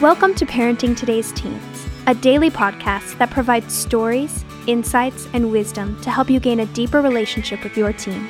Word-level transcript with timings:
Welcome 0.00 0.34
to 0.36 0.46
Parenting 0.46 0.96
Today's 0.96 1.30
Teens, 1.30 1.86
a 2.06 2.14
daily 2.14 2.48
podcast 2.48 3.18
that 3.18 3.28
provides 3.28 3.74
stories, 3.74 4.46
insights, 4.66 5.28
and 5.34 5.52
wisdom 5.52 6.00
to 6.00 6.10
help 6.10 6.30
you 6.30 6.40
gain 6.40 6.60
a 6.60 6.66
deeper 6.66 7.02
relationship 7.02 7.62
with 7.62 7.76
your 7.76 7.92
teen. 7.92 8.26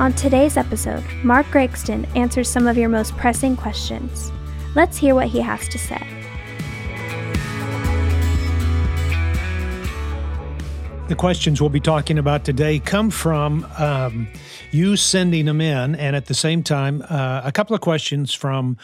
On 0.00 0.14
today's 0.14 0.56
episode, 0.56 1.04
Mark 1.22 1.44
Gregston 1.48 2.08
answers 2.16 2.48
some 2.48 2.66
of 2.66 2.78
your 2.78 2.88
most 2.88 3.14
pressing 3.18 3.58
questions. 3.58 4.32
Let's 4.74 4.96
hear 4.96 5.14
what 5.14 5.28
he 5.28 5.40
has 5.40 5.68
to 5.68 5.78
say. 5.78 6.17
The 11.08 11.14
questions 11.14 11.58
we'll 11.58 11.70
be 11.70 11.80
talking 11.80 12.18
about 12.18 12.44
today 12.44 12.78
come 12.78 13.08
from 13.08 13.66
um, 13.78 14.28
you 14.70 14.94
sending 14.94 15.46
them 15.46 15.58
in, 15.58 15.94
and 15.94 16.14
at 16.14 16.26
the 16.26 16.34
same 16.34 16.62
time, 16.62 17.02
uh, 17.08 17.40
a 17.44 17.50
couple 17.50 17.74
of 17.74 17.80
questions 17.80 18.34
from 18.34 18.76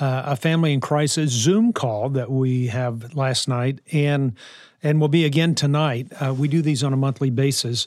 uh, 0.00 0.22
a 0.26 0.34
family 0.34 0.72
in 0.72 0.80
crisis 0.80 1.30
Zoom 1.30 1.72
call 1.72 2.08
that 2.08 2.28
we 2.28 2.66
have 2.66 3.14
last 3.14 3.46
night, 3.46 3.78
and 3.92 4.34
and 4.82 5.00
will 5.00 5.06
be 5.06 5.24
again 5.24 5.54
tonight. 5.54 6.08
Uh, 6.20 6.34
we 6.34 6.48
do 6.48 6.60
these 6.60 6.82
on 6.82 6.92
a 6.92 6.96
monthly 6.96 7.30
basis. 7.30 7.86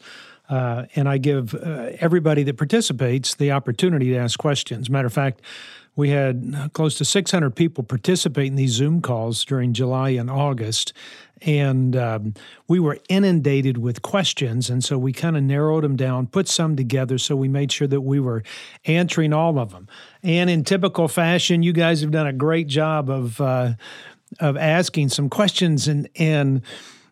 Uh, 0.53 0.85
and 0.95 1.09
I 1.09 1.17
give 1.17 1.55
uh, 1.55 1.89
everybody 1.99 2.43
that 2.43 2.57
participates 2.57 3.33
the 3.33 3.51
opportunity 3.51 4.11
to 4.11 4.17
ask 4.17 4.37
questions. 4.37 4.87
Matter 4.87 5.07
of 5.07 5.13
fact, 5.13 5.41
we 5.95 6.09
had 6.09 6.69
close 6.73 6.95
to 6.99 7.05
600 7.05 7.55
people 7.55 7.83
participate 7.83 8.45
in 8.47 8.55
these 8.55 8.69
Zoom 8.69 9.01
calls 9.01 9.43
during 9.45 9.73
July 9.73 10.09
and 10.09 10.29
August. 10.29 10.93
And 11.41 11.95
um, 11.95 12.35
we 12.67 12.79
were 12.79 12.99
inundated 13.09 13.79
with 13.79 14.03
questions. 14.03 14.69
And 14.69 14.83
so 14.83 14.95
we 14.99 15.11
kind 15.11 15.35
of 15.35 15.41
narrowed 15.41 15.83
them 15.83 15.95
down, 15.95 16.27
put 16.27 16.47
some 16.47 16.75
together. 16.75 17.17
So 17.17 17.35
we 17.35 17.47
made 17.47 17.71
sure 17.71 17.87
that 17.87 18.01
we 18.01 18.19
were 18.19 18.43
answering 18.85 19.33
all 19.33 19.57
of 19.57 19.71
them. 19.71 19.87
And 20.21 20.51
in 20.51 20.63
typical 20.63 21.07
fashion, 21.07 21.63
you 21.63 21.73
guys 21.73 22.01
have 22.01 22.11
done 22.11 22.27
a 22.27 22.33
great 22.33 22.67
job 22.67 23.09
of, 23.09 23.41
uh, 23.41 23.73
of 24.39 24.55
asking 24.55 25.09
some 25.09 25.31
questions 25.31 25.87
and, 25.87 26.07
and, 26.15 26.61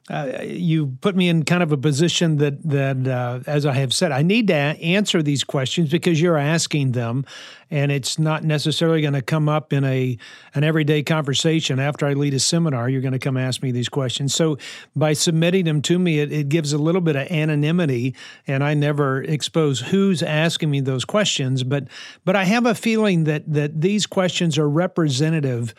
uh, 0.09 0.39
you 0.43 0.97
put 1.01 1.15
me 1.15 1.29
in 1.29 1.45
kind 1.45 1.61
of 1.61 1.71
a 1.71 1.77
position 1.77 2.37
that 2.37 2.61
that 2.63 3.07
uh, 3.07 3.41
as 3.45 3.67
I 3.67 3.73
have 3.73 3.93
said, 3.93 4.11
I 4.11 4.23
need 4.23 4.47
to 4.47 4.55
answer 4.55 5.21
these 5.21 5.43
questions 5.43 5.91
because 5.91 6.19
you're 6.19 6.37
asking 6.37 6.93
them, 6.93 7.23
and 7.69 7.91
it's 7.91 8.17
not 8.17 8.43
necessarily 8.43 9.01
going 9.01 9.13
to 9.13 9.21
come 9.21 9.47
up 9.47 9.71
in 9.71 9.83
a 9.83 10.17
an 10.55 10.63
everyday 10.63 11.03
conversation. 11.03 11.79
After 11.79 12.07
I 12.07 12.13
lead 12.13 12.33
a 12.33 12.39
seminar, 12.39 12.89
you're 12.89 13.01
going 13.01 13.13
to 13.13 13.19
come 13.19 13.37
ask 13.37 13.61
me 13.61 13.71
these 13.71 13.89
questions. 13.89 14.33
So 14.33 14.57
by 14.95 15.13
submitting 15.13 15.65
them 15.65 15.83
to 15.83 15.99
me, 15.99 16.19
it, 16.19 16.31
it 16.31 16.49
gives 16.49 16.73
a 16.73 16.79
little 16.79 17.01
bit 17.01 17.15
of 17.15 17.31
anonymity, 17.31 18.15
and 18.47 18.63
I 18.63 18.73
never 18.73 19.21
expose 19.21 19.81
who's 19.81 20.23
asking 20.23 20.71
me 20.71 20.81
those 20.81 21.05
questions. 21.05 21.63
But 21.63 21.87
but 22.25 22.35
I 22.35 22.45
have 22.45 22.65
a 22.65 22.73
feeling 22.73 23.25
that 23.25 23.43
that 23.53 23.79
these 23.81 24.07
questions 24.07 24.57
are 24.57 24.67
representative 24.67 25.75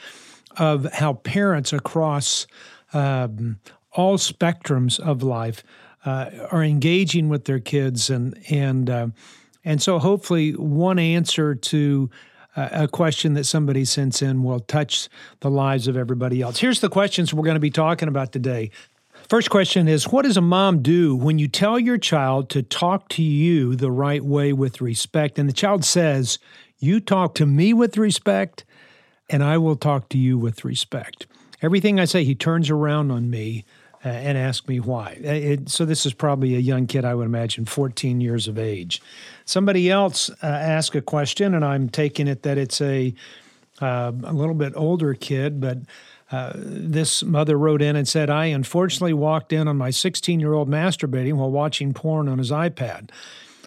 of 0.59 0.85
how 0.93 1.15
parents 1.15 1.73
across 1.73 2.47
um, 2.93 3.59
all 3.95 4.19
spectrums 4.19 4.99
of 5.01 5.23
life 5.23 5.63
uh, 6.05 6.31
are 6.51 6.65
engaging 6.65 7.29
with 7.29 7.45
their 7.45 7.61
kids 7.61 8.11
and 8.11 8.39
and 8.51 8.91
uh, 8.91 9.09
and 9.65 9.81
so 9.81 9.99
hopefully 9.99 10.53
one 10.53 10.99
answer 10.99 11.55
to 11.55 12.11
uh, 12.57 12.69
a 12.73 12.89
question 12.89 13.35
that 13.35 13.45
somebody 13.45 13.85
sends 13.85 14.21
in 14.21 14.43
will 14.43 14.61
touch 14.61 15.09
the 15.41 15.51
lives 15.51 15.89
of 15.89 15.97
everybody 15.97 16.43
else. 16.43 16.59
Here's 16.59 16.81
the 16.81 16.89
questions 16.89 17.33
we're 17.33 17.45
going 17.45 17.55
to 17.55 17.61
be 17.61 17.71
talking 17.71 18.09
about 18.09 18.33
today. 18.33 18.71
First 19.29 19.51
question 19.51 19.89
is 19.89 20.09
What 20.09 20.23
does 20.23 20.37
a 20.37 20.43
mom 20.43 20.83
do 20.83 21.15
when 21.15 21.39
you 21.39 21.49
tell 21.49 21.79
your 21.79 21.99
child 21.99 22.51
to 22.51 22.63
talk 22.63 23.09
to 23.11 23.23
you 23.23 23.77
the 23.77 23.91
right 23.91 24.25
way 24.25 24.53
with 24.53 24.81
respect? 24.81 25.39
And 25.39 25.49
the 25.49 25.55
child 25.55 25.85
says, 25.85 26.39
You 26.79 27.01
talk 27.01 27.35
to 27.37 27.47
me 27.47 27.73
with 27.73 27.97
respect, 27.97 28.65
and 29.31 29.43
I 29.43 29.59
will 29.59 29.77
talk 29.77 30.09
to 30.11 30.19
you 30.19 30.37
with 30.37 30.65
respect. 30.65 31.27
Everything 31.63 32.01
I 32.01 32.07
say, 32.07 32.25
he 32.25 32.35
turns 32.35 32.71
around 32.71 33.13
on 33.13 33.31
me 33.31 33.65
uh, 34.05 34.09
and 34.09 34.37
ask 34.37 34.69
me 34.69 34.81
why. 34.81 35.19
Uh, 35.25 35.29
it, 35.29 35.69
so 35.69 35.85
this 35.85 36.05
is 36.05 36.13
probably 36.13 36.57
a 36.57 36.61
young 36.61 36.87
kid, 36.87 37.05
I 37.05 37.15
would 37.15 37.27
imagine, 37.27 37.65
14 37.65 38.21
years 38.21 38.49
of 38.49 38.59
age. 38.59 39.01
Somebody 39.45 39.91
else 39.91 40.31
uh, 40.43 40.47
asked 40.47 40.95
a 40.97 41.03
question, 41.03 41.55
and 41.55 41.65
I'm 41.65 41.89
taking 41.89 42.29
it 42.29 42.43
that 42.43 42.59
it's 42.59 42.81
a 42.81 43.15
uh, 43.81 44.13
a 44.23 44.33
little 44.33 44.55
bit 44.55 44.73
older 44.77 45.15
kid, 45.15 45.61
but. 45.61 45.79
Uh, 46.31 46.51
this 46.57 47.23
mother 47.23 47.59
wrote 47.59 47.83
in 47.83 47.95
and 47.95 48.09
said, 48.09 48.31
I 48.31 48.47
unfortunately 48.47 49.13
walked 49.13 49.53
in 49.53 49.69
on 49.69 49.77
my 49.77 49.91
16 49.91 50.41
year 50.41 50.55
old 50.55 50.67
masturbating 50.67 51.35
while 51.35 51.51
watching 51.51 51.93
porn 51.93 52.27
on 52.27 52.39
his 52.39 52.51
iPad. 52.51 53.11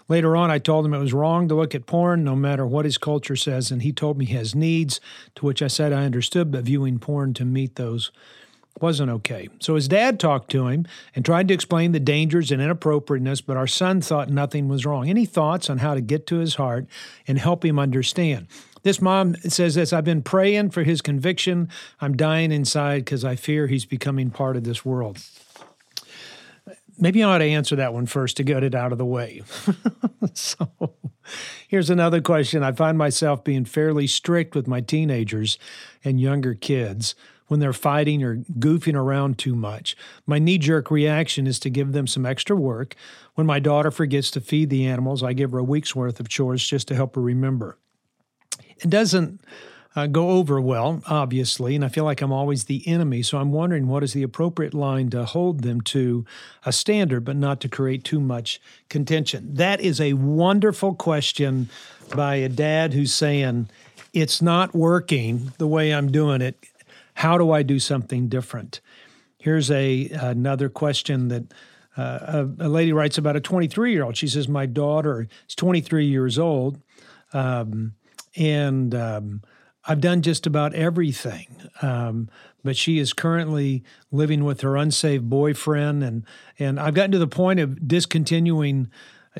Later 0.07 0.35
on, 0.35 0.49
I 0.49 0.57
told 0.57 0.83
him 0.83 0.93
it 0.95 0.99
was 0.99 1.13
wrong 1.13 1.47
to 1.47 1.53
look 1.53 1.75
at 1.75 1.85
porn, 1.85 2.23
no 2.23 2.35
matter 2.35 2.65
what 2.65 2.85
his 2.85 2.97
culture 2.97 3.35
says, 3.35 3.69
and 3.69 3.83
he 3.83 3.91
told 3.91 4.17
me 4.17 4.25
he 4.25 4.33
has 4.33 4.55
needs, 4.55 4.99
to 5.35 5.45
which 5.45 5.61
I 5.61 5.67
said 5.67 5.93
I 5.93 6.05
understood, 6.05 6.51
but 6.51 6.63
viewing 6.63 6.97
porn 6.97 7.35
to 7.35 7.45
meet 7.45 7.75
those 7.75 8.11
wasn't 8.81 9.09
okay. 9.09 9.47
So 9.59 9.75
his 9.75 9.87
dad 9.87 10.19
talked 10.19 10.51
to 10.51 10.67
him 10.67 10.85
and 11.15 11.23
tried 11.23 11.47
to 11.47 11.53
explain 11.53 11.91
the 11.93 11.99
dangers 11.99 12.51
and 12.51 12.61
inappropriateness, 12.61 13.41
but 13.41 13.57
our 13.57 13.67
son 13.67 14.01
thought 14.01 14.29
nothing 14.29 14.67
was 14.67 14.85
wrong. 14.85 15.09
Any 15.09 15.25
thoughts 15.25 15.69
on 15.69 15.77
how 15.77 15.93
to 15.93 16.01
get 16.01 16.27
to 16.27 16.37
his 16.37 16.55
heart 16.55 16.85
and 17.27 17.39
help 17.39 17.63
him 17.63 17.79
understand? 17.79 18.47
This 18.83 19.01
mom 19.01 19.35
says 19.35 19.75
this 19.75 19.93
I've 19.93 20.03
been 20.03 20.21
praying 20.21 20.71
for 20.71 20.83
his 20.83 21.01
conviction. 21.01 21.69
I'm 22.01 22.15
dying 22.17 22.51
inside 22.51 23.05
because 23.05 23.23
I 23.23 23.35
fear 23.35 23.67
he's 23.67 23.85
becoming 23.85 24.29
part 24.29 24.57
of 24.57 24.63
this 24.63 24.85
world. 24.85 25.17
Maybe 26.97 27.23
I 27.23 27.29
ought 27.29 27.39
to 27.39 27.45
answer 27.45 27.75
that 27.77 27.93
one 27.93 28.05
first 28.05 28.37
to 28.37 28.43
get 28.43 28.63
it 28.63 28.75
out 28.75 28.91
of 28.91 28.97
the 28.97 29.05
way. 29.05 29.41
so 30.33 30.69
here's 31.67 31.89
another 31.89 32.21
question. 32.21 32.63
I 32.63 32.73
find 32.73 32.97
myself 32.97 33.43
being 33.43 33.65
fairly 33.65 34.07
strict 34.07 34.55
with 34.55 34.67
my 34.67 34.81
teenagers 34.81 35.57
and 36.03 36.21
younger 36.21 36.53
kids 36.53 37.15
when 37.47 37.59
they're 37.59 37.73
fighting 37.73 38.23
or 38.23 38.37
goofing 38.37 38.95
around 38.95 39.37
too 39.37 39.55
much. 39.55 39.95
My 40.25 40.39
knee 40.39 40.57
jerk 40.57 40.89
reaction 40.89 41.47
is 41.47 41.59
to 41.59 41.69
give 41.69 41.91
them 41.91 42.07
some 42.07 42.25
extra 42.25 42.55
work. 42.55 42.95
When 43.35 43.45
my 43.45 43.59
daughter 43.59 43.91
forgets 43.91 44.31
to 44.31 44.41
feed 44.41 44.69
the 44.69 44.85
animals, 44.85 45.21
I 45.23 45.33
give 45.33 45.51
her 45.51 45.59
a 45.59 45.63
week's 45.63 45.95
worth 45.95 46.19
of 46.19 46.29
chores 46.29 46.65
just 46.65 46.87
to 46.87 46.95
help 46.95 47.15
her 47.15 47.21
remember. 47.21 47.77
It 48.77 48.89
doesn't 48.89 49.41
uh, 49.95 50.07
go 50.07 50.31
over 50.31 50.59
well, 50.59 51.01
obviously, 51.07 51.75
and 51.75 51.85
I 51.85 51.87
feel 51.87 52.03
like 52.03 52.21
I'm 52.21 52.33
always 52.33 52.65
the 52.65 52.85
enemy. 52.87 53.21
So 53.21 53.37
I'm 53.37 53.51
wondering 53.51 53.87
what 53.87 54.03
is 54.03 54.13
the 54.13 54.23
appropriate 54.23 54.73
line 54.73 55.09
to 55.11 55.23
hold 55.23 55.61
them 55.61 55.81
to 55.81 56.25
a 56.65 56.73
standard, 56.73 57.23
but 57.23 57.37
not 57.37 57.61
to 57.61 57.69
create 57.69 58.03
too 58.03 58.19
much 58.19 58.59
contention. 58.89 59.53
That 59.53 59.79
is 59.79 60.01
a 60.01 60.13
wonderful 60.13 60.95
question 60.95 61.69
by 62.13 62.35
a 62.35 62.49
dad 62.49 62.93
who's 62.93 63.13
saying, 63.13 63.69
It's 64.13 64.41
not 64.41 64.75
working 64.75 65.53
the 65.57 65.67
way 65.67 65.93
I'm 65.93 66.11
doing 66.11 66.41
it 66.41 66.57
how 67.15 67.37
do 67.37 67.51
I 67.51 67.63
do 67.63 67.79
something 67.79 68.27
different? 68.27 68.81
Here's 69.37 69.71
a 69.71 70.09
another 70.09 70.69
question 70.69 71.29
that 71.29 71.53
uh, 71.97 72.45
a, 72.59 72.65
a, 72.65 72.69
lady 72.69 72.91
writes 72.91 73.17
about 73.17 73.35
a 73.35 73.39
23 73.39 73.91
year 73.91 74.03
old. 74.03 74.17
She 74.17 74.27
says, 74.27 74.47
"My 74.47 74.65
daughter 74.65 75.27
is 75.47 75.55
23 75.55 76.05
years 76.05 76.37
old, 76.37 76.81
um, 77.33 77.93
and 78.35 78.93
um, 78.93 79.41
I've 79.85 80.01
done 80.01 80.21
just 80.21 80.45
about 80.45 80.73
everything." 80.73 81.47
Um, 81.81 82.29
but 82.63 82.75
she 82.75 82.99
is 82.99 83.13
currently 83.13 83.83
living 84.11 84.43
with 84.43 84.61
her 84.61 84.75
unsaved 84.75 85.29
boyfriend, 85.29 86.03
and 86.03 86.25
and 86.59 86.79
I've 86.79 86.95
gotten 86.95 87.11
to 87.11 87.19
the 87.19 87.27
point 87.27 87.59
of 87.59 87.87
discontinuing 87.87 88.89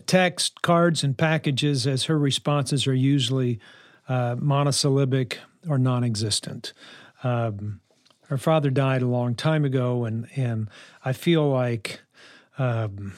text, 0.05 0.61
cards, 0.61 1.03
and 1.03 1.17
packages 1.17 1.85
as 1.85 2.05
her 2.05 2.17
responses 2.17 2.87
are 2.87 2.93
usually 2.93 3.59
uh, 4.07 4.35
monosyllabic 4.39 5.39
or 5.67 5.77
non-existent. 5.77 6.73
Um, 7.25 7.81
her 8.27 8.37
father 8.37 8.69
died 8.69 9.01
a 9.01 9.07
long 9.07 9.35
time 9.35 9.65
ago, 9.65 10.05
and 10.05 10.27
and 10.35 10.69
I 11.03 11.13
feel 11.13 11.49
like 11.49 12.01
um, 12.57 13.13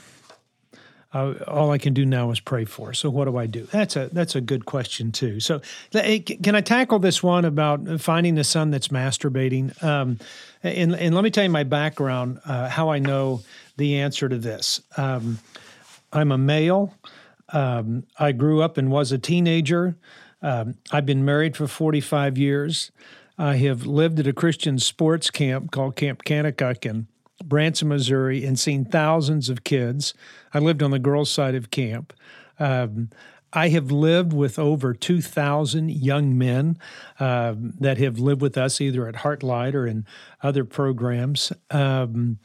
I, 1.14 1.34
all 1.48 1.72
I 1.72 1.78
can 1.78 1.94
do 1.94 2.06
now 2.06 2.32
is 2.32 2.40
pray 2.40 2.66
for. 2.66 2.88
Her. 2.88 2.94
So 2.94 3.10
what 3.10 3.26
do 3.26 3.38
I 3.38 3.46
do? 3.46 3.64
That's 3.64 3.96
a 3.96 4.10
that's 4.12 4.36
a 4.36 4.42
good 4.42 4.66
question 4.66 5.12
too. 5.12 5.40
So 5.40 5.62
can 5.92 6.56
I 6.56 6.62
tackle 6.62 7.00
this 7.00 7.24
one 7.24 7.46
about 7.46 8.00
finding 8.00 8.38
a 8.38 8.44
son 8.44 8.72
that's 8.72 8.90
masturbating? 8.90 9.82
Um, 9.84 10.20
and 10.64 10.96
and 10.96 11.16
let 11.16 11.24
me 11.24 11.30
tell 11.30 11.44
you 11.44 11.50
my 11.50 11.64
background, 11.64 12.40
uh, 12.46 12.70
how 12.70 12.90
I 12.90 13.00
know 13.00 13.42
the 13.78 14.00
answer 14.00 14.28
to 14.28 14.38
this. 14.38 14.82
Um, 14.98 15.40
I'm 16.12 16.32
a 16.32 16.38
male. 16.38 16.94
Um, 17.50 18.06
I 18.20 18.32
grew 18.32 18.62
up 18.62 18.78
and 18.78 18.92
was 18.92 19.12
a 19.12 19.18
teenager. 19.18 19.98
Um, 20.42 20.76
I've 20.92 21.06
been 21.06 21.26
married 21.26 21.56
for 21.56 21.68
45 21.68 22.38
years. 22.38 22.92
I 23.38 23.58
have 23.58 23.86
lived 23.86 24.20
at 24.20 24.28
a 24.28 24.34
Christian 24.34 24.80
sports 24.80 25.30
camp 25.30 25.72
called 25.72 25.96
Camp 25.96 26.24
Kanakuk 26.24 26.86
in 26.86 27.08
Branson, 27.44 27.90
Missouri, 27.90 28.44
and 28.44 28.58
seen 28.58 28.84
thousands 28.84 29.50
of 29.50 29.64
kids. 29.64 30.14
I 30.54 30.60
lived 30.60 30.82
on 30.82 30.92
the 30.92 31.00
girls' 31.00 31.30
side 31.30 31.54
of 31.54 31.70
camp. 31.70 32.14
Um, 32.60 33.10
I 33.54 33.70
have 33.70 33.92
lived 33.92 34.34
with 34.34 34.60
over 34.60 34.94
2,000 34.94 35.92
young 35.92 36.38
men 36.38 36.78
uh, 37.20 37.56
that 37.80 37.98
have 37.98 38.20
lived 38.20 38.42
with 38.42 38.58
us 38.58 38.82
either 38.82 39.08
at 39.08 39.16
Heartlight 39.16 39.74
or 39.74 39.88
in 39.88 40.06
other 40.42 40.66
programs. 40.66 41.54
Um, 41.72 42.40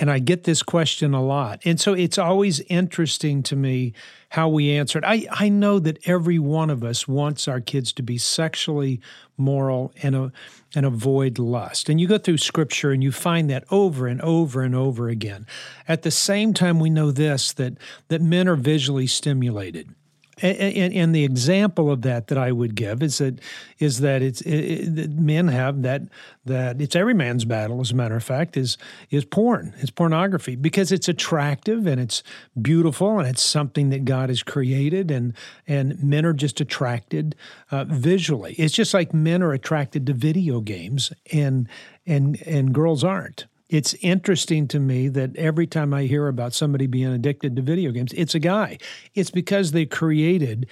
and 0.00 0.10
I 0.10 0.18
get 0.18 0.44
this 0.44 0.62
question 0.62 1.12
a 1.12 1.22
lot. 1.22 1.60
And 1.66 1.78
so 1.78 1.92
it's 1.92 2.16
always 2.16 2.60
interesting 2.60 3.42
to 3.44 3.54
me 3.54 3.92
how 4.30 4.48
we 4.48 4.72
answer 4.72 4.98
it. 4.98 5.04
I, 5.04 5.26
I 5.30 5.50
know 5.50 5.78
that 5.78 5.98
every 6.08 6.38
one 6.38 6.70
of 6.70 6.82
us 6.82 7.06
wants 7.06 7.46
our 7.46 7.60
kids 7.60 7.92
to 7.94 8.02
be 8.02 8.16
sexually 8.16 9.00
moral 9.36 9.92
and, 10.02 10.16
uh, 10.16 10.28
and 10.74 10.86
avoid 10.86 11.38
lust. 11.38 11.90
And 11.90 12.00
you 12.00 12.08
go 12.08 12.16
through 12.16 12.38
scripture 12.38 12.92
and 12.92 13.02
you 13.02 13.12
find 13.12 13.50
that 13.50 13.64
over 13.70 14.06
and 14.06 14.22
over 14.22 14.62
and 14.62 14.74
over 14.74 15.10
again. 15.10 15.46
At 15.86 16.00
the 16.00 16.10
same 16.10 16.54
time, 16.54 16.80
we 16.80 16.88
know 16.88 17.10
this 17.10 17.52
that, 17.52 17.74
that 18.08 18.22
men 18.22 18.48
are 18.48 18.56
visually 18.56 19.06
stimulated. 19.06 19.94
And, 20.42 20.94
and, 20.94 21.14
the 21.14 21.24
example 21.24 21.90
of 21.90 22.02
that 22.02 22.28
that 22.28 22.38
I 22.38 22.52
would 22.52 22.74
give 22.74 23.02
is 23.02 23.18
that 23.18 23.40
is 23.78 24.00
that 24.00 24.22
it's 24.22 24.40
it, 24.42 24.98
it, 24.98 25.10
men 25.10 25.48
have 25.48 25.82
that 25.82 26.02
that 26.44 26.80
it's 26.80 26.96
every 26.96 27.14
man's 27.14 27.44
battle. 27.44 27.80
As 27.80 27.90
a 27.90 27.94
matter 27.94 28.16
of 28.16 28.24
fact, 28.24 28.56
is 28.56 28.78
is 29.10 29.24
porn, 29.24 29.74
it's 29.78 29.90
pornography 29.90 30.56
because 30.56 30.92
it's 30.92 31.08
attractive 31.08 31.86
and 31.86 32.00
it's 32.00 32.22
beautiful 32.60 33.18
and 33.18 33.28
it's 33.28 33.42
something 33.42 33.90
that 33.90 34.04
God 34.04 34.28
has 34.28 34.42
created 34.42 35.10
and 35.10 35.34
and 35.66 36.02
men 36.02 36.24
are 36.24 36.32
just 36.32 36.60
attracted 36.60 37.34
uh, 37.70 37.84
visually. 37.84 38.54
It's 38.54 38.74
just 38.74 38.94
like 38.94 39.12
men 39.12 39.42
are 39.42 39.52
attracted 39.52 40.06
to 40.06 40.14
video 40.14 40.60
games 40.60 41.12
and 41.32 41.68
and 42.06 42.40
and 42.46 42.72
girls 42.72 43.04
aren't 43.04 43.46
it's 43.70 43.94
interesting 44.00 44.66
to 44.68 44.80
me 44.80 45.06
that 45.08 45.36
every 45.36 45.66
time 45.66 45.94
I 45.94 46.02
hear 46.02 46.26
about 46.26 46.52
somebody 46.52 46.88
being 46.88 47.12
addicted 47.12 47.54
to 47.54 47.62
video 47.62 47.92
games, 47.92 48.12
it's 48.14 48.34
a 48.34 48.40
guy. 48.40 48.78
It's 49.14 49.30
because 49.30 49.70
they 49.70 49.86
created 49.86 50.66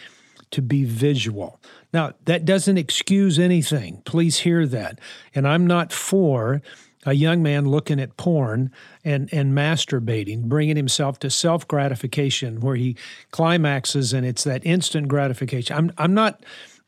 to 0.50 0.60
be 0.60 0.84
visual. 0.84 1.60
Now, 1.92 2.14
that 2.24 2.44
doesn't 2.44 2.76
excuse 2.76 3.38
anything. 3.38 4.02
Please 4.04 4.38
hear 4.38 4.66
that. 4.66 4.98
And 5.32 5.46
I'm 5.46 5.64
not 5.64 5.92
for 5.92 6.60
a 7.06 7.12
young 7.12 7.40
man 7.40 7.68
looking 7.68 8.00
at 8.00 8.16
porn 8.16 8.72
and, 9.04 9.32
and 9.32 9.56
masturbating, 9.56 10.44
bringing 10.44 10.76
himself 10.76 11.20
to 11.20 11.30
self 11.30 11.68
gratification 11.68 12.58
where 12.60 12.74
he 12.74 12.96
climaxes 13.30 14.12
and 14.12 14.26
it's 14.26 14.42
that 14.42 14.66
instant 14.66 15.06
gratification. 15.06 15.76
I'm, 15.76 15.92
I'm, 15.98 16.14
not, 16.14 16.42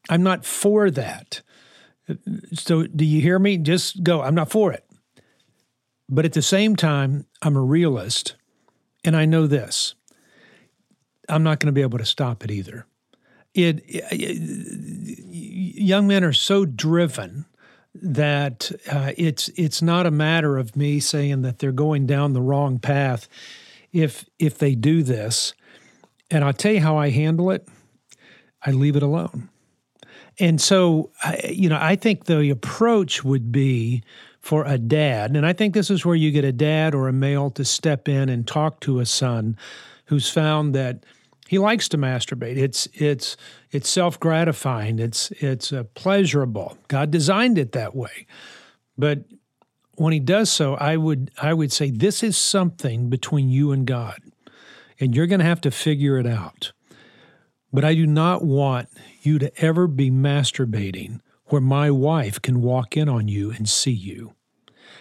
I'm 0.09 0.25
not 0.25 0.45
for 0.45 0.91
that. 0.91 1.43
So, 2.53 2.89
do 2.89 3.05
you 3.05 3.21
hear 3.21 3.39
me? 3.39 3.59
Just 3.59 4.03
go. 4.03 4.23
I'm 4.23 4.35
not 4.35 4.51
for 4.51 4.73
it. 4.73 4.85
But 6.11 6.25
at 6.25 6.33
the 6.33 6.43
same 6.43 6.75
time, 6.75 7.27
I'm 7.41 7.57
a 7.57 7.63
realist, 7.63 8.35
and 9.05 9.17
I 9.17 9.25
know 9.25 9.47
this 9.47 9.95
I'm 11.29 11.43
not 11.43 11.61
going 11.61 11.69
to 11.69 11.73
be 11.73 11.83
able 11.83 11.99
to 11.99 12.05
stop 12.05 12.45
it 12.45 12.51
either. 12.51 12.87
It, 13.55 13.83
it 13.87 15.19
young 15.31 16.07
men 16.07 16.25
are 16.25 16.33
so 16.33 16.65
driven 16.65 17.47
that 17.95 18.71
uh, 18.91 19.13
it's 19.17 19.49
it's 19.57 19.83
not 19.83 20.07
a 20.07 20.11
matter 20.11 20.57
of 20.57 20.77
me 20.77 21.01
saying 21.01 21.43
that 21.43 21.59
they're 21.59 21.73
going 21.73 22.07
down 22.07 22.33
the 22.33 22.43
wrong 22.43 22.79
path 22.79 23.29
if 23.93 24.25
if 24.39 24.59
they 24.59 24.75
do 24.75 25.03
this. 25.03 25.55
And 26.31 26.45
I'll 26.45 26.53
tell 26.53 26.73
you 26.73 26.81
how 26.81 26.97
I 26.97 27.11
handle 27.11 27.51
it. 27.51 27.67
I 28.65 28.71
leave 28.71 28.95
it 28.95 29.03
alone. 29.03 29.49
And 30.39 30.61
so, 30.61 31.11
you 31.49 31.69
know, 31.69 31.79
I 31.81 31.97
think 31.97 32.25
the 32.25 32.51
approach 32.51 33.25
would 33.25 33.51
be 33.51 34.03
for 34.41 34.65
a 34.65 34.79
dad, 34.79 35.37
and 35.37 35.45
I 35.45 35.53
think 35.53 35.75
this 35.75 35.91
is 35.91 36.05
where 36.05 36.17
you 36.17 36.31
get 36.31 36.45
a 36.45 36.53
dad 36.53 36.95
or 36.95 37.09
a 37.09 37.13
male 37.13 37.51
to 37.53 37.65
step 37.65 38.09
in 38.09 38.29
and 38.29 38.47
talk 38.47 38.81
to 38.81 38.99
a 38.99 39.07
son 39.07 39.57
who's 40.07 40.31
found 40.31 40.75
that 40.75 41.05
he 41.47 41.59
likes 41.59 41.89
to 41.91 41.99
masturbate. 41.99 42.57
It's 42.57 42.89
it's 42.95 43.37
it's 43.71 43.89
self 43.89 44.19
gratifying. 44.19 44.99
It's 44.99 45.31
it's 45.33 45.73
uh, 45.73 45.85
pleasurable. 45.95 46.79
God 46.89 47.11
designed 47.11 47.59
it 47.59 47.73
that 47.73 47.95
way, 47.95 48.27
but 48.97 49.25
when 49.97 50.15
he 50.15 50.21
does 50.21 50.51
so, 50.51 50.75
I 50.77 50.97
would 50.97 51.31
I 51.41 51.53
would 51.53 51.73
say 51.73 51.91
this 51.91 52.23
is 52.23 52.37
something 52.37 53.11
between 53.11 53.51
you 53.51 53.73
and 53.73 53.87
God, 53.87 54.21
and 54.99 55.15
you're 55.15 55.27
going 55.27 55.41
to 55.41 55.45
have 55.45 55.61
to 55.63 55.71
figure 55.71 56.19
it 56.19 56.27
out. 56.27 56.73
But 57.73 57.85
I 57.85 57.95
do 57.95 58.07
not 58.07 58.43
want 58.43 58.89
you 59.21 59.39
to 59.39 59.53
ever 59.63 59.87
be 59.87 60.11
masturbating 60.11 61.21
where 61.51 61.61
my 61.61 61.91
wife 61.91 62.41
can 62.41 62.63
walk 62.63 62.97
in 62.97 63.09
on 63.09 63.29
you 63.29 63.51
and 63.51 63.69
see 63.69 63.91
you. 63.91 64.35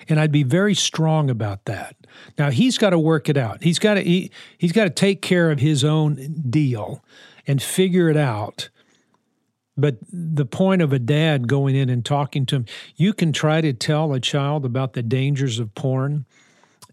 And 0.07 0.19
I'd 0.19 0.31
be 0.31 0.43
very 0.43 0.73
strong 0.73 1.29
about 1.29 1.65
that. 1.65 1.95
Now 2.37 2.49
he's 2.49 2.77
got 2.77 2.89
to 2.91 2.99
work 2.99 3.29
it 3.29 3.37
out. 3.37 3.63
He's 3.63 3.79
got 3.79 3.95
to 3.95 4.01
he, 4.01 4.31
he's 4.57 4.71
got 4.71 4.85
to 4.85 4.89
take 4.89 5.21
care 5.21 5.51
of 5.51 5.59
his 5.59 5.83
own 5.83 6.43
deal 6.49 7.03
and 7.45 7.61
figure 7.61 8.09
it 8.09 8.17
out. 8.17 8.69
But 9.77 9.97
the 10.11 10.45
point 10.45 10.81
of 10.81 10.91
a 10.91 10.99
dad 10.99 11.47
going 11.47 11.75
in 11.75 11.89
and 11.89 12.03
talking 12.03 12.45
to 12.47 12.57
him, 12.57 12.65
you 12.95 13.13
can 13.13 13.31
try 13.31 13.61
to 13.61 13.71
tell 13.71 14.13
a 14.13 14.19
child 14.19 14.65
about 14.65 14.93
the 14.93 15.03
dangers 15.03 15.57
of 15.59 15.73
porn. 15.73 16.25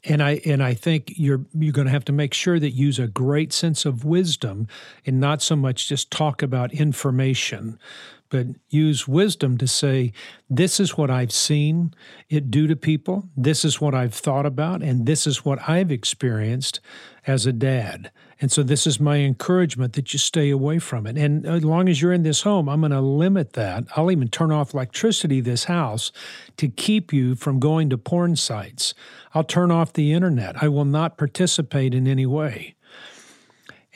And 0.04 0.22
I 0.22 0.40
and 0.44 0.62
I 0.62 0.74
think 0.74 1.14
you're 1.16 1.44
you're 1.54 1.72
going 1.72 1.86
to 1.86 1.92
have 1.92 2.04
to 2.04 2.12
make 2.12 2.34
sure 2.34 2.60
that 2.60 2.70
you 2.70 2.86
use 2.86 2.98
a 2.98 3.08
great 3.08 3.52
sense 3.52 3.84
of 3.84 4.04
wisdom 4.04 4.68
and 5.04 5.18
not 5.18 5.42
so 5.42 5.56
much 5.56 5.88
just 5.88 6.10
talk 6.10 6.42
about 6.42 6.72
information 6.72 7.78
but 8.28 8.46
use 8.68 9.08
wisdom 9.08 9.58
to 9.58 9.66
say, 9.66 10.12
this 10.48 10.78
is 10.78 10.96
what 10.96 11.10
I've 11.10 11.32
seen 11.32 11.94
it 12.28 12.50
do 12.50 12.66
to 12.66 12.76
people, 12.76 13.28
this 13.36 13.64
is 13.64 13.80
what 13.80 13.94
I've 13.94 14.14
thought 14.14 14.46
about, 14.46 14.82
and 14.82 15.06
this 15.06 15.26
is 15.26 15.44
what 15.44 15.68
I've 15.68 15.90
experienced 15.90 16.80
as 17.26 17.46
a 17.46 17.52
dad. 17.52 18.10
And 18.40 18.52
so, 18.52 18.62
this 18.62 18.86
is 18.86 19.00
my 19.00 19.16
encouragement 19.18 19.94
that 19.94 20.12
you 20.12 20.18
stay 20.18 20.50
away 20.50 20.78
from 20.78 21.06
it. 21.06 21.16
And 21.16 21.46
as 21.46 21.64
long 21.64 21.88
as 21.88 22.02
you're 22.02 22.12
in 22.12 22.22
this 22.22 22.42
home, 22.42 22.68
I'm 22.68 22.80
going 22.80 22.92
to 22.92 23.00
limit 23.00 23.54
that. 23.54 23.84
I'll 23.96 24.10
even 24.10 24.28
turn 24.28 24.52
off 24.52 24.74
electricity 24.74 25.40
this 25.40 25.64
house 25.64 26.12
to 26.58 26.68
keep 26.68 27.12
you 27.12 27.34
from 27.34 27.58
going 27.58 27.88
to 27.90 27.98
porn 27.98 28.36
sites. 28.36 28.92
I'll 29.32 29.44
turn 29.44 29.70
off 29.70 29.94
the 29.94 30.12
internet. 30.12 30.62
I 30.62 30.68
will 30.68 30.84
not 30.84 31.16
participate 31.16 31.94
in 31.94 32.06
any 32.06 32.26
way. 32.26 32.75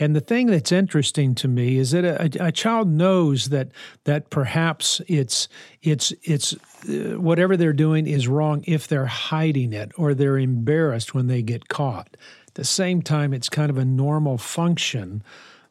And 0.00 0.17
the 0.17 0.20
thing 0.20 0.47
that's 0.47 0.73
interesting 0.73 1.35
to 1.37 1.47
me 1.47 1.76
is 1.76 1.91
that 1.91 2.05
a, 2.05 2.47
a 2.47 2.50
child 2.50 2.88
knows 2.88 3.50
that 3.50 3.69
that 4.05 4.31
perhaps 4.31 5.02
it's 5.06 5.47
it's 5.82 6.12
it's 6.23 6.55
uh, 6.88 7.20
whatever 7.20 7.56
they're 7.56 7.75
doing 7.75 8.06
is 8.06 8.26
wrong 8.26 8.64
if 8.67 8.88
they're 8.88 9.06
hiding 9.06 9.75
it 9.75 9.93
or 9.97 10.14
they're 10.14 10.38
embarrassed 10.38 11.14
when 11.14 11.26
they 11.26 11.43
get 11.43 11.69
caught. 11.69 12.17
At 12.49 12.55
the 12.55 12.64
same 12.64 13.02
time, 13.02 13.35
it's 13.35 13.50
kind 13.50 13.70
of 13.70 13.76
a 13.76 13.85
normal 13.85 14.38
function 14.38 15.23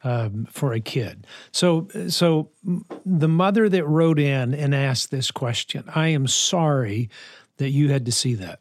um, 0.03 0.47
for 0.51 0.73
a 0.73 0.79
kid. 0.79 1.25
So, 1.51 1.87
so 2.07 2.51
the 3.05 3.27
mother 3.27 3.67
that 3.67 3.85
wrote 3.85 4.19
in 4.19 4.53
and 4.53 4.73
asked 4.73 5.11
this 5.11 5.31
question, 5.31 5.83
I 5.93 6.09
am 6.09 6.27
sorry 6.27 7.09
that 7.57 7.71
you 7.71 7.89
had 7.89 8.05
to 8.05 8.11
see 8.11 8.35
that, 8.35 8.59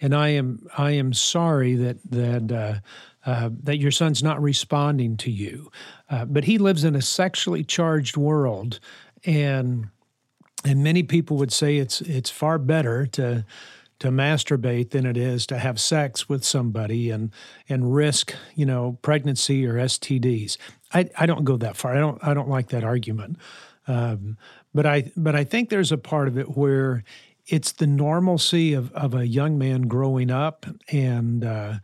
and 0.00 0.14
I 0.14 0.28
am 0.28 0.66
I 0.78 0.92
am 0.92 1.12
sorry 1.12 1.74
that 1.74 1.98
that. 2.10 2.52
Uh, 2.52 2.80
uh, 3.26 3.50
that 3.62 3.78
your 3.78 3.90
son's 3.90 4.22
not 4.22 4.40
responding 4.40 5.16
to 5.18 5.30
you. 5.30 5.70
Uh, 6.08 6.24
but 6.24 6.44
he 6.44 6.58
lives 6.58 6.84
in 6.84 6.94
a 6.94 7.02
sexually 7.02 7.64
charged 7.64 8.16
world, 8.16 8.80
and 9.24 9.88
and 10.64 10.82
many 10.82 11.02
people 11.02 11.36
would 11.36 11.52
say 11.52 11.76
it's 11.76 12.00
it's 12.02 12.30
far 12.30 12.58
better 12.58 13.06
to 13.06 13.44
to 13.98 14.08
masturbate 14.10 14.90
than 14.90 15.04
it 15.04 15.16
is 15.16 15.46
to 15.46 15.58
have 15.58 15.80
sex 15.80 16.28
with 16.28 16.44
somebody 16.44 17.10
and 17.10 17.32
and 17.68 17.94
risk 17.94 18.34
you 18.54 18.64
know 18.64 18.98
pregnancy 19.02 19.66
or 19.66 19.74
STDs. 19.74 20.56
I, 20.94 21.10
I 21.18 21.26
don't 21.26 21.44
go 21.44 21.56
that 21.58 21.76
far. 21.76 21.94
I 21.94 22.00
don't 22.00 22.22
I 22.24 22.34
don't 22.34 22.48
like 22.48 22.68
that 22.68 22.84
argument. 22.84 23.36
Um, 23.86 24.36
but 24.74 24.86
I 24.86 25.10
but 25.16 25.34
I 25.34 25.44
think 25.44 25.70
there's 25.70 25.92
a 25.92 25.98
part 25.98 26.28
of 26.28 26.38
it 26.38 26.56
where 26.56 27.04
it's 27.46 27.72
the 27.72 27.86
normalcy 27.86 28.74
of, 28.74 28.92
of 28.92 29.14
a 29.14 29.26
young 29.26 29.58
man 29.58 29.82
growing 29.82 30.30
up 30.30 30.66
and 30.92 31.44
uh, 31.44 31.74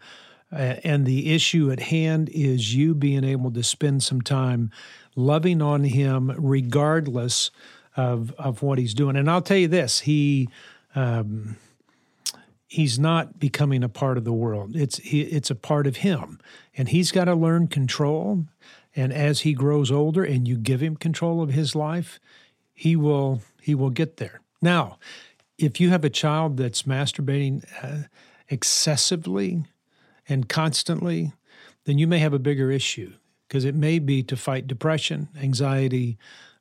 and 0.55 1.07
the 1.07 1.35
issue 1.35 1.71
at 1.71 1.81
hand 1.81 2.29
is 2.33 2.75
you 2.75 2.95
being 2.95 3.25
able 3.25 3.51
to 3.53 3.63
spend 3.63 4.03
some 4.03 4.21
time 4.21 4.71
loving 5.17 5.61
on 5.63 5.85
him 5.85 6.33
regardless 6.39 7.51
of, 7.97 8.33
of 8.33 8.63
what 8.63 8.79
he's 8.79 8.95
doing. 8.95 9.17
And 9.17 9.31
I'll 9.31 9.43
tell 9.43 9.57
you 9.57 9.69
this, 9.69 10.01
he 10.01 10.49
um, 10.95 11.57
he's 12.67 12.99
not 12.99 13.39
becoming 13.39 13.83
a 13.83 13.89
part 13.89 14.19
of 14.19 14.25
the 14.25 14.33
world. 14.33 14.75
It's 14.75 15.01
it's 15.05 15.51
a 15.51 15.55
part 15.55 15.87
of 15.87 15.97
him. 15.99 16.41
And 16.77 16.89
he's 16.89 17.13
got 17.13 17.25
to 17.25 17.35
learn 17.35 17.69
control. 17.69 18.47
And 18.97 19.13
as 19.13 19.41
he 19.41 19.55
grows 19.55 19.91
older 19.91 20.25
and 20.25 20.47
you 20.47 20.57
give 20.57 20.81
him 20.81 20.97
control 20.97 21.43
of 21.43 21.51
his 21.51 21.75
life, 21.75 22.21
he 22.73 22.97
will 22.97 23.43
he 23.61 23.75
will 23.75 23.91
get 23.91 24.17
there. 24.17 24.41
Now, 24.61 24.99
if 25.59 25.81
you 25.81 25.91
have 25.91 26.05
a 26.05 26.11
child 26.11 26.57
that's 26.57 26.83
masturbating 26.83 27.65
uh, 27.83 28.09
excessively, 28.49 29.65
and 30.29 30.49
constantly, 30.49 31.33
then 31.85 31.99
you 31.99 32.07
may 32.07 32.19
have 32.19 32.33
a 32.33 32.39
bigger 32.39 32.71
issue 32.71 33.13
because 33.49 33.65
it 33.65 33.75
may 33.75 33.99
be 33.99 34.23
to 34.23 34.37
fight 34.37 34.67
depression, 34.67 35.29
anxiety. 35.41 36.19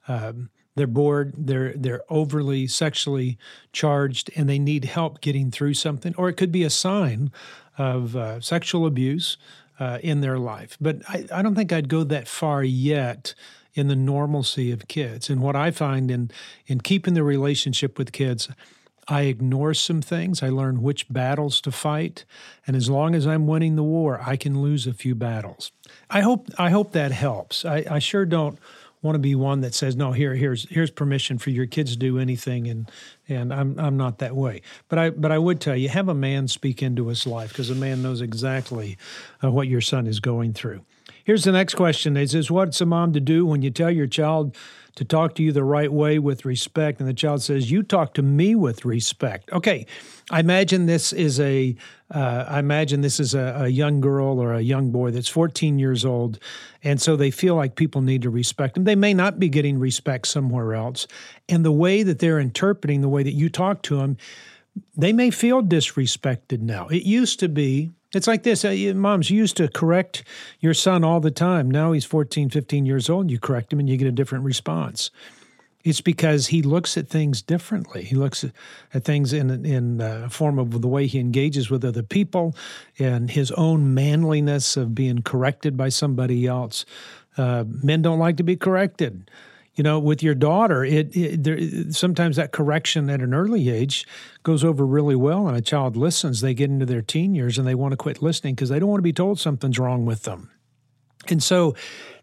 Um, 0.08 0.50
they're 0.76 0.88
bored, 0.88 1.34
they're 1.38 1.74
they're 1.74 2.02
overly 2.10 2.68
sexually 2.68 3.38
charged, 3.72 4.32
and 4.36 4.50
they 4.50 4.60
need 4.60 4.86
help 4.86 5.22
getting 5.22 5.52
through 5.52 5.76
something, 5.76 6.16
or 6.18 6.30
it 6.30 6.34
could 6.34 6.52
be 6.52 6.64
a 6.64 6.70
sign 6.70 7.32
of 7.78 8.16
uh, 8.16 8.42
sexual 8.42 8.86
abuse 8.86 9.38
uh, 9.80 10.00
in 10.02 10.22
their 10.22 10.40
life. 10.40 10.78
But 10.82 11.02
I, 11.08 11.26
I 11.32 11.42
don't 11.42 11.56
think 11.56 11.72
I'd 11.72 11.90
go 11.90 12.04
that 12.04 12.28
far 12.28 12.64
yet 12.64 13.36
in 13.74 13.88
the 13.88 13.96
normalcy 13.96 14.72
of 14.72 14.88
kids. 14.88 15.30
And 15.30 15.42
what 15.42 15.56
I 15.56 15.72
find 15.72 16.12
in 16.12 16.32
in 16.68 16.82
keeping 16.82 17.14
the 17.14 17.24
relationship 17.24 17.98
with 17.98 18.12
kids, 18.12 18.50
I 19.08 19.24
ignore 19.24 19.74
some 19.74 20.02
things. 20.02 20.42
I 20.42 20.50
learn 20.50 20.82
which 20.82 21.12
battles 21.12 21.60
to 21.62 21.72
fight, 21.72 22.26
and 22.66 22.76
as 22.76 22.90
long 22.90 23.16
as 23.16 23.28
I'm 23.28 23.48
winning 23.48 23.76
the 23.76 23.84
war, 23.84 24.22
I 24.26 24.36
can 24.38 24.62
lose 24.62 24.88
a 24.88 24.94
few 24.94 25.16
battles. 25.16 25.72
I 26.10 26.22
hope 26.22 26.48
I 26.58 26.70
hope 26.70 26.94
that 26.94 27.12
helps. 27.12 27.66
I, 27.66 27.86
I 27.90 28.00
sure 28.00 28.26
don't 28.26 28.58
want 29.04 29.16
to 29.16 29.20
be 29.20 29.36
one 29.36 29.62
that 29.62 29.76
says 29.76 29.96
no. 29.96 30.14
Here, 30.14 30.34
here's 30.34 30.68
here's 30.70 30.90
permission 30.90 31.38
for 31.38 31.50
your 31.50 31.66
kids 31.66 31.92
to 31.92 31.98
do 31.98 32.18
anything, 32.18 32.68
and 32.68 32.90
and 33.28 33.54
I'm 33.54 33.78
I'm 33.78 33.98
not 33.98 34.20
that 34.20 34.36
way. 34.36 34.62
But 34.88 35.00
I 35.00 35.10
but 35.12 35.32
I 35.32 35.38
would 35.38 35.60
tell 35.60 35.76
you, 35.76 35.90
have 35.90 36.10
a 36.10 36.16
man 36.16 36.48
speak 36.48 36.82
into 36.82 37.10
his 37.10 37.28
life 37.28 37.50
because 37.50 37.70
a 37.70 37.76
man 37.76 38.02
knows 38.02 38.22
exactly 38.22 38.98
uh, 39.44 39.52
what 39.52 39.68
your 39.68 39.82
son 39.82 40.08
is 40.08 40.20
going 40.20 40.54
through. 40.54 40.84
Here's 41.24 41.44
the 41.44 41.52
next 41.52 41.76
question: 41.76 42.18
Is 42.18 42.34
this 42.34 42.52
what's 42.52 42.82
a 42.82 42.86
mom 42.86 43.14
to 43.14 43.20
do 43.20 43.46
when 43.46 43.62
you 43.62 43.72
tell 43.72 43.92
your 43.92 44.08
child? 44.08 44.56
to 44.96 45.04
talk 45.04 45.34
to 45.36 45.44
you 45.44 45.52
the 45.52 45.64
right 45.64 45.92
way 45.92 46.20
with 46.20 46.46
respect. 46.46 47.00
And 47.00 47.10
the 47.10 47.14
child 47.14 47.42
says, 47.42 47.72
You 47.72 47.84
talk 47.84 48.14
to 48.16 48.22
me 48.22 48.56
with 48.56 48.86
respect. 48.86 49.52
Okay, 49.52 49.86
I 50.30 50.40
imagine 50.40 50.86
this 50.86 51.12
is 51.12 51.40
a, 51.40 51.76
uh, 52.14 52.46
I 52.48 52.60
imagine 52.60 53.02
this 53.02 53.20
is 53.20 53.34
a, 53.34 53.64
a, 53.64 53.68
young 53.68 54.02
girl 54.02 54.40
or 54.40 54.54
a 54.54 54.62
young 54.62 54.92
boy 54.92 55.12
that's 55.12 55.28
14 55.28 55.80
years 55.80 56.06
old. 56.06 56.38
And 56.84 57.02
so 57.02 57.16
they 57.16 57.32
feel 57.32 57.56
like 57.56 57.76
people 57.76 58.02
need 58.02 58.22
to 58.22 58.30
respect 58.30 58.76
them. 58.76 58.84
They 58.84 58.96
may 58.96 59.14
not 59.14 59.40
be 59.40 59.50
getting 59.50 59.80
respect 59.80 60.28
somewhere 60.28 60.76
else. 60.76 61.08
And 61.50 61.66
the 61.66 61.72
way 61.72 62.04
that 62.04 62.20
they're 62.20 62.40
interpreting 62.40 63.02
the 63.02 63.10
way 63.10 63.24
that 63.24 63.34
you 63.34 63.50
talk 63.50 63.82
to 63.84 63.98
them, 63.98 64.18
they 64.96 65.14
may 65.14 65.32
feel 65.32 65.64
disrespected 65.64 66.62
now. 66.62 66.88
It 66.88 67.04
used 67.04 67.40
to 67.40 67.50
be 67.50 67.92
it's 68.14 68.28
like 68.28 68.44
this. 68.44 68.64
Uh, 68.64 68.94
moms 68.96 69.30
used 69.30 69.58
to 69.58 69.68
correct 69.68 70.24
your 70.60 70.74
son 70.74 71.04
all 71.04 71.20
the 71.20 71.32
time. 71.32 71.70
Now 71.70 71.92
he's 71.92 72.06
14, 72.06 72.50
15 72.50 72.86
years 72.86 73.10
old. 73.10 73.32
You 73.32 73.40
correct 73.40 73.74
him 73.74 73.80
and 73.80 73.90
you 73.90 73.98
get 73.98 74.08
a 74.08 74.12
different 74.12 74.46
response. 74.46 75.12
It's 75.84 76.02
because 76.02 76.48
he 76.48 76.62
looks 76.62 76.98
at 76.98 77.10
things 77.10 77.42
differently. 77.42 78.04
He 78.04 78.16
looks 78.16 78.46
at 78.94 79.04
things 79.04 79.34
in 79.34 79.66
in 79.66 80.00
a 80.00 80.30
form 80.30 80.58
of 80.58 80.82
the 80.82 80.88
way 80.88 81.08
he 81.08 81.20
engages 81.20 81.70
with 81.70 81.84
other 81.84 82.04
people, 82.04 82.56
and 82.98 83.30
his 83.30 83.52
own 83.52 83.94
manliness 83.94 84.78
of 84.78 84.96
being 84.96 85.24
corrected 85.24 85.76
by 85.76 85.90
somebody 85.90 86.48
else. 86.48 86.86
Uh, 87.36 87.66
men 87.68 88.02
don't 88.02 88.20
like 88.20 88.38
to 88.38 88.44
be 88.44 88.56
corrected 88.56 89.30
you 89.76 89.84
know 89.84 90.00
with 90.00 90.22
your 90.22 90.36
daughter 90.36 90.84
it, 90.86 91.16
it 91.16 91.44
there, 91.44 91.60
sometimes 91.92 92.36
that 92.36 92.52
correction 92.52 93.10
at 93.10 93.22
an 93.22 93.34
early 93.34 93.70
age 93.70 94.06
goes 94.44 94.64
over 94.64 94.86
really 94.86 95.16
well 95.16 95.48
and 95.48 95.58
a 95.58 95.62
child 95.62 95.96
listens. 95.96 96.42
They 96.42 96.54
get 96.54 96.70
into 96.70 96.86
their 96.86 97.02
teen 97.02 97.34
years 97.34 97.58
and 97.58 97.68
they 97.68 97.76
want 97.76 97.94
to 97.94 97.98
quit 97.98 98.22
listening 98.22 98.56
because 98.56 98.70
they 98.70 98.80
don't 98.80 98.90
want 98.90 99.00
to 99.00 99.04
be 99.04 99.14
told 99.14 99.40
something's 99.40 99.80
wrong 99.80 100.06
with 100.06 100.24
them. 100.24 100.52
And 101.30 101.42
so 101.42 101.76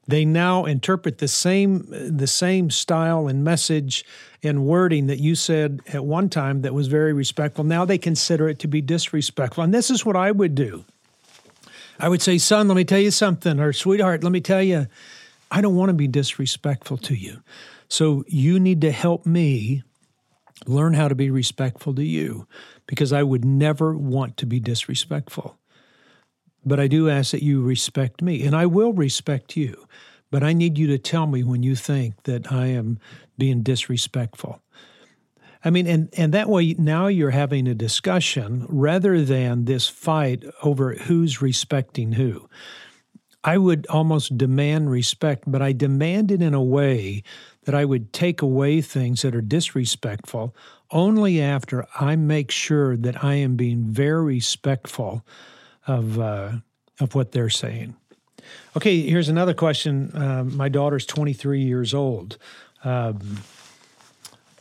they 0.07 0.25
now 0.25 0.64
interpret 0.64 1.19
the 1.19 1.28
same 1.28 1.87
the 1.88 2.26
same 2.26 2.71
style 2.71 3.28
and 3.28 3.42
message 3.42 4.04
and 4.42 4.64
wording 4.64 5.07
that 5.07 5.19
you 5.19 5.35
said 5.35 5.80
at 5.92 6.04
one 6.04 6.28
time 6.28 6.62
that 6.62 6.75
was 6.75 6.88
very 6.88 7.12
respectful. 7.12 7.64
Now 7.64 7.85
they 7.85 7.99
consider 7.99 8.49
it 8.49 8.59
to 8.61 8.69
be 8.69 8.80
disrespectful. 8.80 9.64
And 9.64 9.73
this 9.73 9.90
is 9.90 10.04
what 10.04 10.16
i 10.16 10.30
would 10.30 10.54
do. 10.54 10.85
I 11.99 12.09
would 12.09 12.23
say 12.23 12.38
son 12.38 12.69
let 12.69 12.76
me 12.76 12.85
tell 12.85 12.99
you 12.99 13.11
something 13.11 13.61
or 13.61 13.73
sweetheart 13.73 14.23
let 14.23 14.33
me 14.33 14.40
tell 14.40 14.62
you 14.62 14.87
I 15.50 15.61
don't 15.61 15.76
want 15.76 15.88
to 15.90 15.95
be 15.95 16.09
disrespectful 16.09 16.99
to 16.99 17.14
you. 17.14 17.42
So 17.88 18.25
you 18.28 18.61
need 18.61 18.80
to 18.83 18.92
help 18.92 19.26
me 19.26 19.83
learn 20.66 20.95
how 20.95 21.09
to 21.09 21.14
be 21.14 21.30
respectful 21.30 21.95
to 21.95 22.04
you 22.04 22.47
because 22.87 23.12
I 23.12 23.23
would 23.23 23.45
never 23.45 23.97
want 23.97 24.37
to 24.38 24.47
be 24.47 24.61
disrespectful. 24.61 25.59
But 26.64 26.78
I 26.78 26.87
do 26.87 27.09
ask 27.09 27.33
that 27.33 27.42
you 27.42 27.62
respect 27.62 28.21
me, 28.21 28.45
and 28.45 28.54
I 28.54 28.66
will 28.66 28.92
respect 28.92 29.57
you. 29.57 29.87
But 30.30 30.42
I 30.42 30.52
need 30.52 30.78
you 30.78 30.87
to 30.88 30.99
tell 30.99 31.26
me 31.26 31.42
when 31.42 31.62
you 31.62 31.75
think 31.75 32.23
that 32.25 32.52
I 32.52 32.66
am 32.66 32.99
being 33.38 33.62
disrespectful. 33.62 34.62
I 35.64 35.71
mean, 35.71 35.87
and, 35.87 36.09
and 36.16 36.33
that 36.33 36.49
way 36.49 36.75
now 36.78 37.09
you're 37.09 37.30
having 37.30 37.66
a 37.66 37.75
discussion 37.75 38.66
rather 38.69 39.23
than 39.23 39.64
this 39.64 39.88
fight 39.88 40.45
over 40.62 40.95
who's 40.95 41.42
respecting 41.42 42.12
who. 42.12 42.49
I 43.42 43.56
would 43.56 43.87
almost 43.88 44.37
demand 44.37 44.90
respect, 44.90 45.44
but 45.47 45.62
I 45.62 45.73
demand 45.73 46.30
it 46.30 46.42
in 46.42 46.52
a 46.52 46.62
way 46.62 47.23
that 47.64 47.75
I 47.75 47.85
would 47.85 48.12
take 48.12 48.42
away 48.42 48.80
things 48.80 49.23
that 49.23 49.35
are 49.35 49.40
disrespectful 49.40 50.54
only 50.90 51.40
after 51.40 51.87
I 51.99 52.16
make 52.16 52.50
sure 52.50 52.97
that 52.97 53.25
I 53.25 53.35
am 53.35 53.56
being 53.56 53.85
very 53.85 54.25
respectful 54.25 55.25
of 55.87 56.18
uh, 56.18 56.52
of 56.99 57.14
what 57.14 57.32
they're 57.32 57.50
saying. 57.50 57.97
Okay, 58.76 59.02
here's 59.02 59.28
another 59.28 59.54
question. 59.54 60.14
Uh, 60.14 60.44
my 60.44 60.68
daughter's 60.68 61.06
23 61.06 61.62
years 61.62 61.94
old, 61.94 62.37
um, 62.85 63.38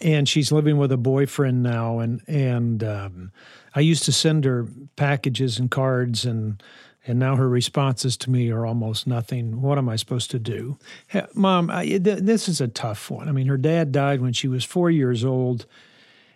and 0.01 0.27
she's 0.27 0.51
living 0.51 0.77
with 0.77 0.91
a 0.91 0.97
boyfriend 0.97 1.63
now. 1.63 1.99
And 1.99 2.21
and 2.27 2.83
um, 2.83 3.31
I 3.75 3.81
used 3.81 4.03
to 4.05 4.11
send 4.11 4.45
her 4.45 4.67
packages 4.95 5.59
and 5.59 5.69
cards 5.69 6.25
and 6.25 6.61
and 7.09 7.17
now 7.17 7.35
her 7.35 7.49
responses 7.49 8.15
to 8.17 8.29
me 8.29 8.51
are 8.51 8.67
almost 8.67 9.07
nothing. 9.07 9.63
What 9.63 9.79
am 9.79 9.89
I 9.89 9.95
supposed 9.95 10.29
to 10.29 10.37
do? 10.37 10.77
Hey, 11.07 11.25
Mom, 11.33 11.71
I, 11.71 11.83
th- 11.85 12.19
this 12.19 12.47
is 12.47 12.61
a 12.61 12.67
tough 12.67 13.09
one. 13.09 13.27
I 13.27 13.31
mean, 13.31 13.47
her 13.47 13.57
dad 13.57 13.91
died 13.91 14.21
when 14.21 14.31
she 14.31 14.47
was 14.47 14.63
four 14.63 14.91
years 14.91 15.25
old, 15.25 15.65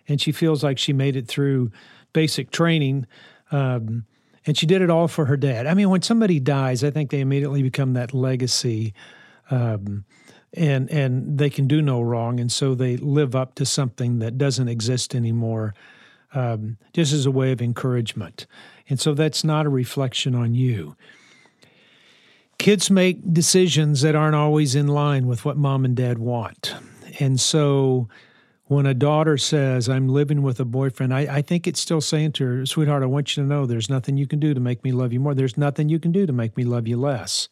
and 0.08 0.20
she 0.20 0.32
feels 0.32 0.64
like 0.64 0.78
she 0.78 0.92
made 0.92 1.14
it 1.14 1.28
through 1.28 1.70
basic 2.12 2.50
training. 2.50 3.06
Um, 3.52 4.04
and 4.46 4.58
she 4.58 4.66
did 4.66 4.82
it 4.82 4.90
all 4.90 5.06
for 5.06 5.26
her 5.26 5.36
dad. 5.36 5.68
I 5.68 5.74
mean, 5.74 5.90
when 5.90 6.02
somebody 6.02 6.40
dies, 6.40 6.82
I 6.82 6.90
think 6.90 7.10
they 7.10 7.20
immediately 7.20 7.62
become 7.62 7.92
that 7.92 8.12
legacy. 8.12 8.94
Um, 9.52 10.04
and 10.54 10.90
and 10.90 11.38
they 11.38 11.50
can 11.50 11.68
do 11.68 11.82
no 11.82 12.02
wrong, 12.02 12.40
and 12.40 12.50
so 12.50 12.74
they 12.74 12.96
live 12.96 13.36
up 13.36 13.54
to 13.56 13.64
something 13.66 14.18
that 14.18 14.38
doesn't 14.38 14.68
exist 14.68 15.14
anymore, 15.14 15.74
um, 16.34 16.76
just 16.92 17.12
as 17.12 17.26
a 17.26 17.30
way 17.30 17.52
of 17.52 17.62
encouragement. 17.62 18.46
And 18.88 19.00
so 19.00 19.14
that's 19.14 19.44
not 19.44 19.66
a 19.66 19.70
reflection 19.70 20.34
on 20.34 20.54
you. 20.54 20.96
Kids 22.58 22.90
make 22.90 23.32
decisions 23.32 24.02
that 24.02 24.14
aren't 24.14 24.36
always 24.36 24.74
in 24.74 24.86
line 24.86 25.26
with 25.26 25.44
what 25.44 25.56
mom 25.56 25.84
and 25.84 25.96
dad 25.96 26.18
want. 26.18 26.74
And 27.20 27.40
so 27.40 28.08
when 28.66 28.86
a 28.86 28.94
daughter 28.94 29.36
says, 29.36 29.88
I'm 29.88 30.08
living 30.08 30.42
with 30.42 30.58
a 30.60 30.64
boyfriend, 30.64 31.12
I, 31.12 31.20
I, 31.20 31.42
think 31.42 31.66
it's 31.66 31.80
still 31.80 32.00
saying 32.00 32.32
to 32.32 32.44
her, 32.46 32.66
sweetheart, 32.66 33.02
I 33.02 33.06
want 33.06 33.36
you 33.36 33.42
to 33.42 33.48
know 33.48 33.66
there's 33.66 33.90
nothing 33.90 34.16
you 34.16 34.26
can 34.26 34.40
do 34.40 34.54
to 34.54 34.60
make 34.60 34.82
me 34.84 34.92
love 34.92 35.12
you 35.12 35.20
more. 35.20 35.34
There's 35.34 35.58
nothing 35.58 35.88
you 35.88 35.98
can 35.98 36.12
do 36.12 36.26
to 36.26 36.32
make 36.32 36.56
me 36.56 36.64
love 36.64 36.88
you 36.88 36.96
less. 36.96 37.48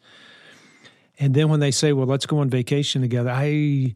And 1.19 1.35
then 1.35 1.49
when 1.51 1.61
they 1.61 1.71
say, 1.71 1.93
well, 1.93 2.07
let's 2.07 2.25
go 2.25 2.39
on 2.39 2.49
vacation 2.49 3.03
together, 3.03 3.31
I, 3.31 3.45
you 3.45 3.95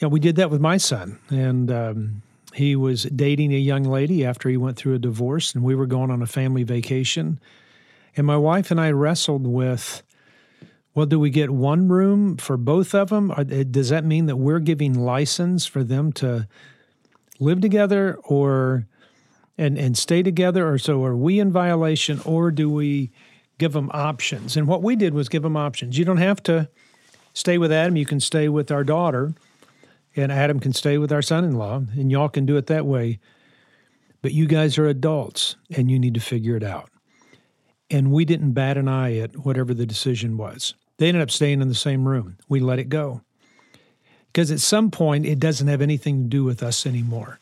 know, 0.00 0.08
we 0.08 0.20
did 0.20 0.36
that 0.36 0.50
with 0.50 0.60
my 0.60 0.78
son. 0.78 1.18
And, 1.28 1.70
um, 1.70 2.22
he 2.54 2.76
was 2.76 3.04
dating 3.04 3.52
a 3.52 3.58
young 3.58 3.84
lady 3.84 4.24
after 4.24 4.48
he 4.48 4.56
went 4.56 4.76
through 4.76 4.94
a 4.94 4.98
divorce, 4.98 5.54
and 5.54 5.64
we 5.64 5.74
were 5.74 5.86
going 5.86 6.10
on 6.10 6.22
a 6.22 6.26
family 6.26 6.62
vacation. 6.62 7.40
And 8.16 8.26
my 8.26 8.36
wife 8.36 8.70
and 8.70 8.80
I 8.80 8.90
wrestled 8.90 9.46
with 9.46 10.02
well, 10.94 11.06
do 11.06 11.18
we 11.18 11.30
get 11.30 11.50
one 11.50 11.88
room 11.88 12.36
for 12.36 12.56
both 12.56 12.94
of 12.94 13.10
them? 13.10 13.32
Or 13.32 13.40
eh, 13.40 13.64
does 13.68 13.88
that 13.88 14.04
mean 14.04 14.26
that 14.26 14.36
we're 14.36 14.60
giving 14.60 14.94
license 14.94 15.66
for 15.66 15.82
them 15.82 16.12
to 16.14 16.46
live 17.40 17.60
together 17.60 18.16
or 18.22 18.86
and 19.58 19.76
and 19.76 19.98
stay 19.98 20.22
together 20.22 20.68
or 20.68 20.78
so 20.78 21.04
are 21.04 21.16
we 21.16 21.40
in 21.40 21.50
violation 21.50 22.20
or 22.24 22.50
do 22.50 22.70
we 22.70 23.10
give 23.58 23.72
them 23.72 23.90
options? 23.92 24.56
And 24.56 24.68
what 24.68 24.82
we 24.82 24.94
did 24.94 25.14
was 25.14 25.28
give 25.28 25.42
them 25.42 25.56
options. 25.56 25.98
You 25.98 26.04
don't 26.04 26.18
have 26.18 26.42
to 26.44 26.68
stay 27.32 27.58
with 27.58 27.72
Adam, 27.72 27.96
you 27.96 28.06
can 28.06 28.20
stay 28.20 28.48
with 28.48 28.70
our 28.70 28.84
daughter 28.84 29.34
and 30.16 30.30
Adam 30.30 30.60
can 30.60 30.72
stay 30.72 30.98
with 30.98 31.12
our 31.12 31.22
son 31.22 31.44
in 31.44 31.56
law, 31.56 31.82
and 31.96 32.10
y'all 32.10 32.28
can 32.28 32.46
do 32.46 32.56
it 32.56 32.66
that 32.66 32.86
way. 32.86 33.18
But 34.22 34.32
you 34.32 34.46
guys 34.46 34.78
are 34.78 34.86
adults 34.86 35.56
and 35.76 35.90
you 35.90 35.98
need 35.98 36.14
to 36.14 36.20
figure 36.20 36.56
it 36.56 36.62
out. 36.62 36.88
And 37.90 38.10
we 38.10 38.24
didn't 38.24 38.52
bat 38.52 38.78
an 38.78 38.88
eye 38.88 39.18
at 39.18 39.44
whatever 39.44 39.74
the 39.74 39.84
decision 39.84 40.38
was. 40.38 40.74
They 40.96 41.08
ended 41.08 41.22
up 41.22 41.30
staying 41.30 41.60
in 41.60 41.68
the 41.68 41.74
same 41.74 42.08
room. 42.08 42.38
We 42.48 42.60
let 42.60 42.78
it 42.78 42.88
go. 42.88 43.20
Because 44.32 44.50
at 44.50 44.60
some 44.60 44.90
point, 44.90 45.26
it 45.26 45.38
doesn't 45.38 45.68
have 45.68 45.82
anything 45.82 46.22
to 46.22 46.28
do 46.28 46.42
with 46.42 46.62
us 46.62 46.86
anymore, 46.86 47.38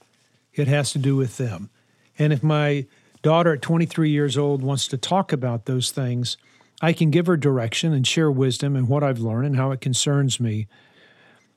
it 0.53 0.69
has 0.69 0.93
to 0.93 0.99
do 0.99 1.17
with 1.17 1.37
them. 1.37 1.71
And 2.19 2.33
if 2.33 2.43
my 2.43 2.87
daughter 3.23 3.55
at 3.55 3.63
23 3.63 4.11
years 4.11 4.37
old 4.37 4.63
wants 4.63 4.89
to 4.89 4.99
talk 4.99 5.33
about 5.33 5.65
those 5.65 5.91
things, 5.91 6.37
I 6.83 6.93
can 6.93 7.11
give 7.11 7.27
her 7.27 7.37
direction 7.37 7.93
and 7.93 8.07
share 8.07 8.31
wisdom 8.31 8.75
and 8.75 8.89
what 8.89 9.05
I've 9.05 9.21
learned 9.21 9.47
and 9.47 9.57
how 9.57 9.71
it 9.71 9.81
concerns 9.81 10.41
me 10.41 10.67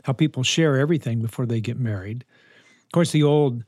how 0.06 0.14
people 0.14 0.44
share 0.44 0.78
everything 0.78 1.20
before 1.20 1.48
they 1.48 1.60
get 1.60 1.80
married. 1.80 2.24
Of 2.86 2.92
course, 2.92 3.12
the 3.12 3.24
old 3.24 3.64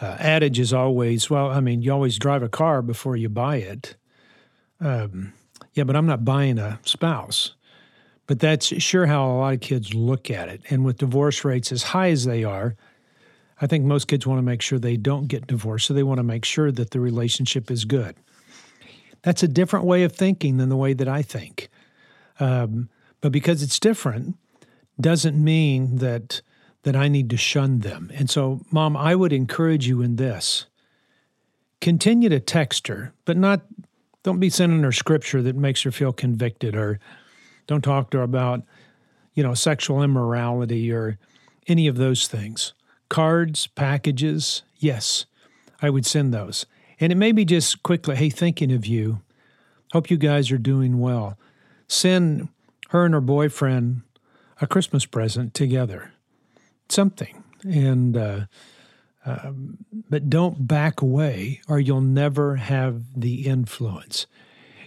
uh, 0.00 0.16
adage 0.18 0.58
is 0.58 0.72
always, 0.72 1.28
well, 1.28 1.50
I 1.50 1.60
mean, 1.60 1.82
you 1.82 1.92
always 1.92 2.18
drive 2.18 2.42
a 2.42 2.48
car 2.48 2.80
before 2.80 3.16
you 3.16 3.28
buy 3.28 3.56
it. 3.56 3.94
Um, 4.80 5.34
yeah, 5.74 5.84
but 5.84 5.94
I'm 5.94 6.06
not 6.06 6.24
buying 6.24 6.58
a 6.58 6.80
spouse. 6.84 7.54
But 8.26 8.40
that's 8.40 8.64
sure 8.82 9.04
how 9.04 9.26
a 9.26 9.36
lot 9.36 9.52
of 9.52 9.60
kids 9.60 9.92
look 9.92 10.30
at 10.30 10.48
it. 10.48 10.62
And 10.70 10.86
with 10.86 10.96
divorce 10.96 11.44
rates 11.44 11.70
as 11.70 11.82
high 11.82 12.08
as 12.08 12.24
they 12.24 12.44
are, 12.44 12.76
I 13.60 13.66
think 13.66 13.84
most 13.84 14.08
kids 14.08 14.26
want 14.26 14.38
to 14.38 14.42
make 14.42 14.62
sure 14.62 14.78
they 14.78 14.96
don't 14.96 15.28
get 15.28 15.46
divorced. 15.46 15.86
So 15.86 15.92
they 15.92 16.02
want 16.02 16.16
to 16.16 16.24
make 16.24 16.46
sure 16.46 16.72
that 16.72 16.92
the 16.92 17.00
relationship 17.00 17.70
is 17.70 17.84
good. 17.84 18.16
That's 19.20 19.42
a 19.42 19.48
different 19.48 19.84
way 19.84 20.02
of 20.04 20.12
thinking 20.12 20.56
than 20.56 20.70
the 20.70 20.76
way 20.78 20.94
that 20.94 21.08
I 21.08 21.20
think. 21.20 21.68
Um, 22.40 22.88
but 23.20 23.32
because 23.32 23.62
it's 23.62 23.78
different, 23.78 24.38
doesn't 25.00 25.42
mean 25.42 25.96
that 25.96 26.40
that 26.84 26.94
I 26.94 27.08
need 27.08 27.30
to 27.30 27.36
shun 27.36 27.78
them. 27.78 28.10
And 28.14 28.28
so, 28.28 28.60
mom, 28.70 28.96
I 28.96 29.14
would 29.14 29.32
encourage 29.32 29.88
you 29.88 30.02
in 30.02 30.16
this. 30.16 30.66
Continue 31.80 32.28
to 32.28 32.40
text 32.40 32.88
her, 32.88 33.14
but 33.24 33.36
not 33.36 33.62
don't 34.22 34.40
be 34.40 34.50
sending 34.50 34.82
her 34.82 34.92
scripture 34.92 35.42
that 35.42 35.56
makes 35.56 35.82
her 35.82 35.90
feel 35.90 36.12
convicted 36.12 36.76
or 36.76 36.98
don't 37.66 37.82
talk 37.82 38.10
to 38.10 38.18
her 38.18 38.22
about, 38.22 38.62
you 39.34 39.42
know, 39.42 39.54
sexual 39.54 40.02
immorality 40.02 40.92
or 40.92 41.18
any 41.66 41.86
of 41.86 41.96
those 41.96 42.28
things. 42.28 42.74
Cards, 43.08 43.66
packages, 43.66 44.62
yes, 44.76 45.26
I 45.80 45.90
would 45.90 46.06
send 46.06 46.32
those. 46.32 46.66
And 47.00 47.12
it 47.12 47.16
may 47.16 47.32
be 47.32 47.44
just 47.44 47.82
quickly, 47.82 48.16
hey, 48.16 48.30
thinking 48.30 48.72
of 48.72 48.86
you. 48.86 49.20
Hope 49.92 50.10
you 50.10 50.16
guys 50.16 50.50
are 50.50 50.58
doing 50.58 50.98
well. 50.98 51.38
Send 51.86 52.48
her 52.90 53.04
and 53.04 53.14
her 53.14 53.20
boyfriend 53.20 54.02
a 54.60 54.66
Christmas 54.66 55.06
present 55.06 55.54
together, 55.54 56.12
something. 56.88 57.42
And, 57.64 58.16
uh, 58.16 58.46
um, 59.26 59.78
but 60.10 60.28
don't 60.28 60.66
back 60.66 61.00
away 61.00 61.60
or 61.68 61.80
you'll 61.80 62.00
never 62.00 62.56
have 62.56 63.02
the 63.16 63.46
influence. 63.46 64.26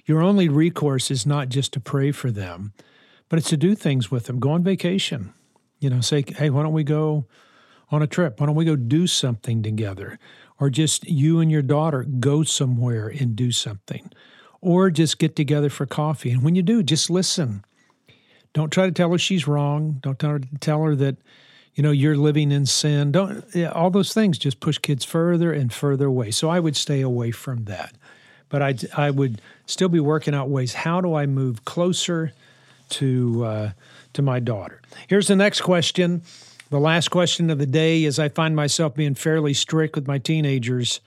Your 0.05 0.21
only 0.21 0.47
recourse 0.47 1.11
is 1.11 1.25
not 1.25 1.49
just 1.49 1.73
to 1.73 1.79
pray 1.79 2.11
for 2.11 2.31
them, 2.31 2.73
but 3.29 3.39
it's 3.39 3.49
to 3.49 3.57
do 3.57 3.75
things 3.75 4.09
with 4.09 4.25
them. 4.25 4.39
Go 4.39 4.51
on 4.51 4.63
vacation. 4.63 5.33
You 5.79 5.89
know, 5.89 6.01
say, 6.01 6.23
hey, 6.27 6.49
why 6.49 6.63
don't 6.63 6.73
we 6.73 6.83
go 6.83 7.25
on 7.89 8.01
a 8.01 8.07
trip? 8.07 8.39
Why 8.39 8.45
don't 8.45 8.55
we 8.55 8.65
go 8.65 8.75
do 8.75 9.05
something 9.05 9.61
together? 9.61 10.17
Or 10.59 10.69
just 10.69 11.07
you 11.07 11.39
and 11.39 11.51
your 11.51 11.61
daughter 11.61 12.03
go 12.03 12.43
somewhere 12.43 13.07
and 13.07 13.35
do 13.35 13.51
something. 13.51 14.11
Or 14.61 14.89
just 14.89 15.19
get 15.19 15.35
together 15.35 15.69
for 15.69 15.85
coffee. 15.85 16.31
And 16.31 16.43
when 16.43 16.55
you 16.55 16.63
do, 16.63 16.81
just 16.81 17.09
listen. 17.09 17.63
Don't 18.57 18.71
try 18.71 18.87
to 18.87 18.91
tell 18.91 19.11
her 19.11 19.19
she's 19.19 19.45
wrong. 19.45 19.99
Don't 20.01 20.17
tell 20.17 20.31
her, 20.31 20.41
tell 20.59 20.81
her 20.81 20.95
that 20.95 21.17
you 21.75 21.83
know 21.83 21.91
you're 21.91 22.17
living 22.17 22.51
in 22.51 22.65
sin. 22.65 23.11
Don't 23.11 23.45
all 23.67 23.91
those 23.91 24.15
things 24.15 24.39
just 24.39 24.59
push 24.59 24.79
kids 24.79 25.05
further 25.05 25.53
and 25.53 25.71
further 25.71 26.07
away. 26.07 26.31
So 26.31 26.49
i 26.49 26.59
would 26.59 26.75
stay 26.75 27.01
away 27.01 27.29
from 27.29 27.65
that. 27.65 27.93
But 28.49 28.63
i 28.63 28.73
i 28.97 29.11
would 29.11 29.43
still 29.67 29.89
be 29.89 29.99
working 29.99 30.33
out 30.33 30.49
ways. 30.49 30.73
How 30.73 31.01
do 31.01 31.13
i 31.13 31.27
move 31.27 31.65
closer 31.65 32.33
to 32.89 33.45
uh, 33.45 33.71
to 34.13 34.23
my 34.23 34.39
daughter? 34.39 34.81
Here's 35.07 35.27
the 35.27 35.35
next 35.35 35.61
question. 35.61 36.23
The 36.71 36.79
last 36.79 37.09
question 37.09 37.51
of 37.51 37.59
the 37.59 37.67
day 37.67 38.05
is 38.05 38.17
i 38.17 38.27
find 38.27 38.55
myself 38.55 38.95
being 38.95 39.13
fairly 39.13 39.53
strict 39.53 39.93
with 39.93 40.07
my 40.07 40.17
teenagers. 40.17 40.99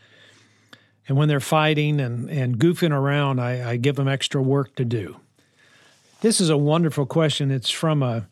And 1.09 1.19
when 1.19 1.27
they're 1.27 1.41
fighting 1.41 1.99
and, 1.99 2.31
and 2.31 2.59
goofing 2.61 2.93
around 2.93 3.41
I, 3.41 3.73
I 3.73 3.77
give 3.77 3.97
them 3.97 4.07
extra 4.07 4.41
work 4.41 4.77
to 4.77 4.85
do 4.85 5.17
this 6.21 6.41
is 6.41 6.51
a 6.51 6.57
wonderful 6.57 7.07
question 7.07 7.51
it's 7.51 7.71
from 7.71 8.03
a 8.03 8.27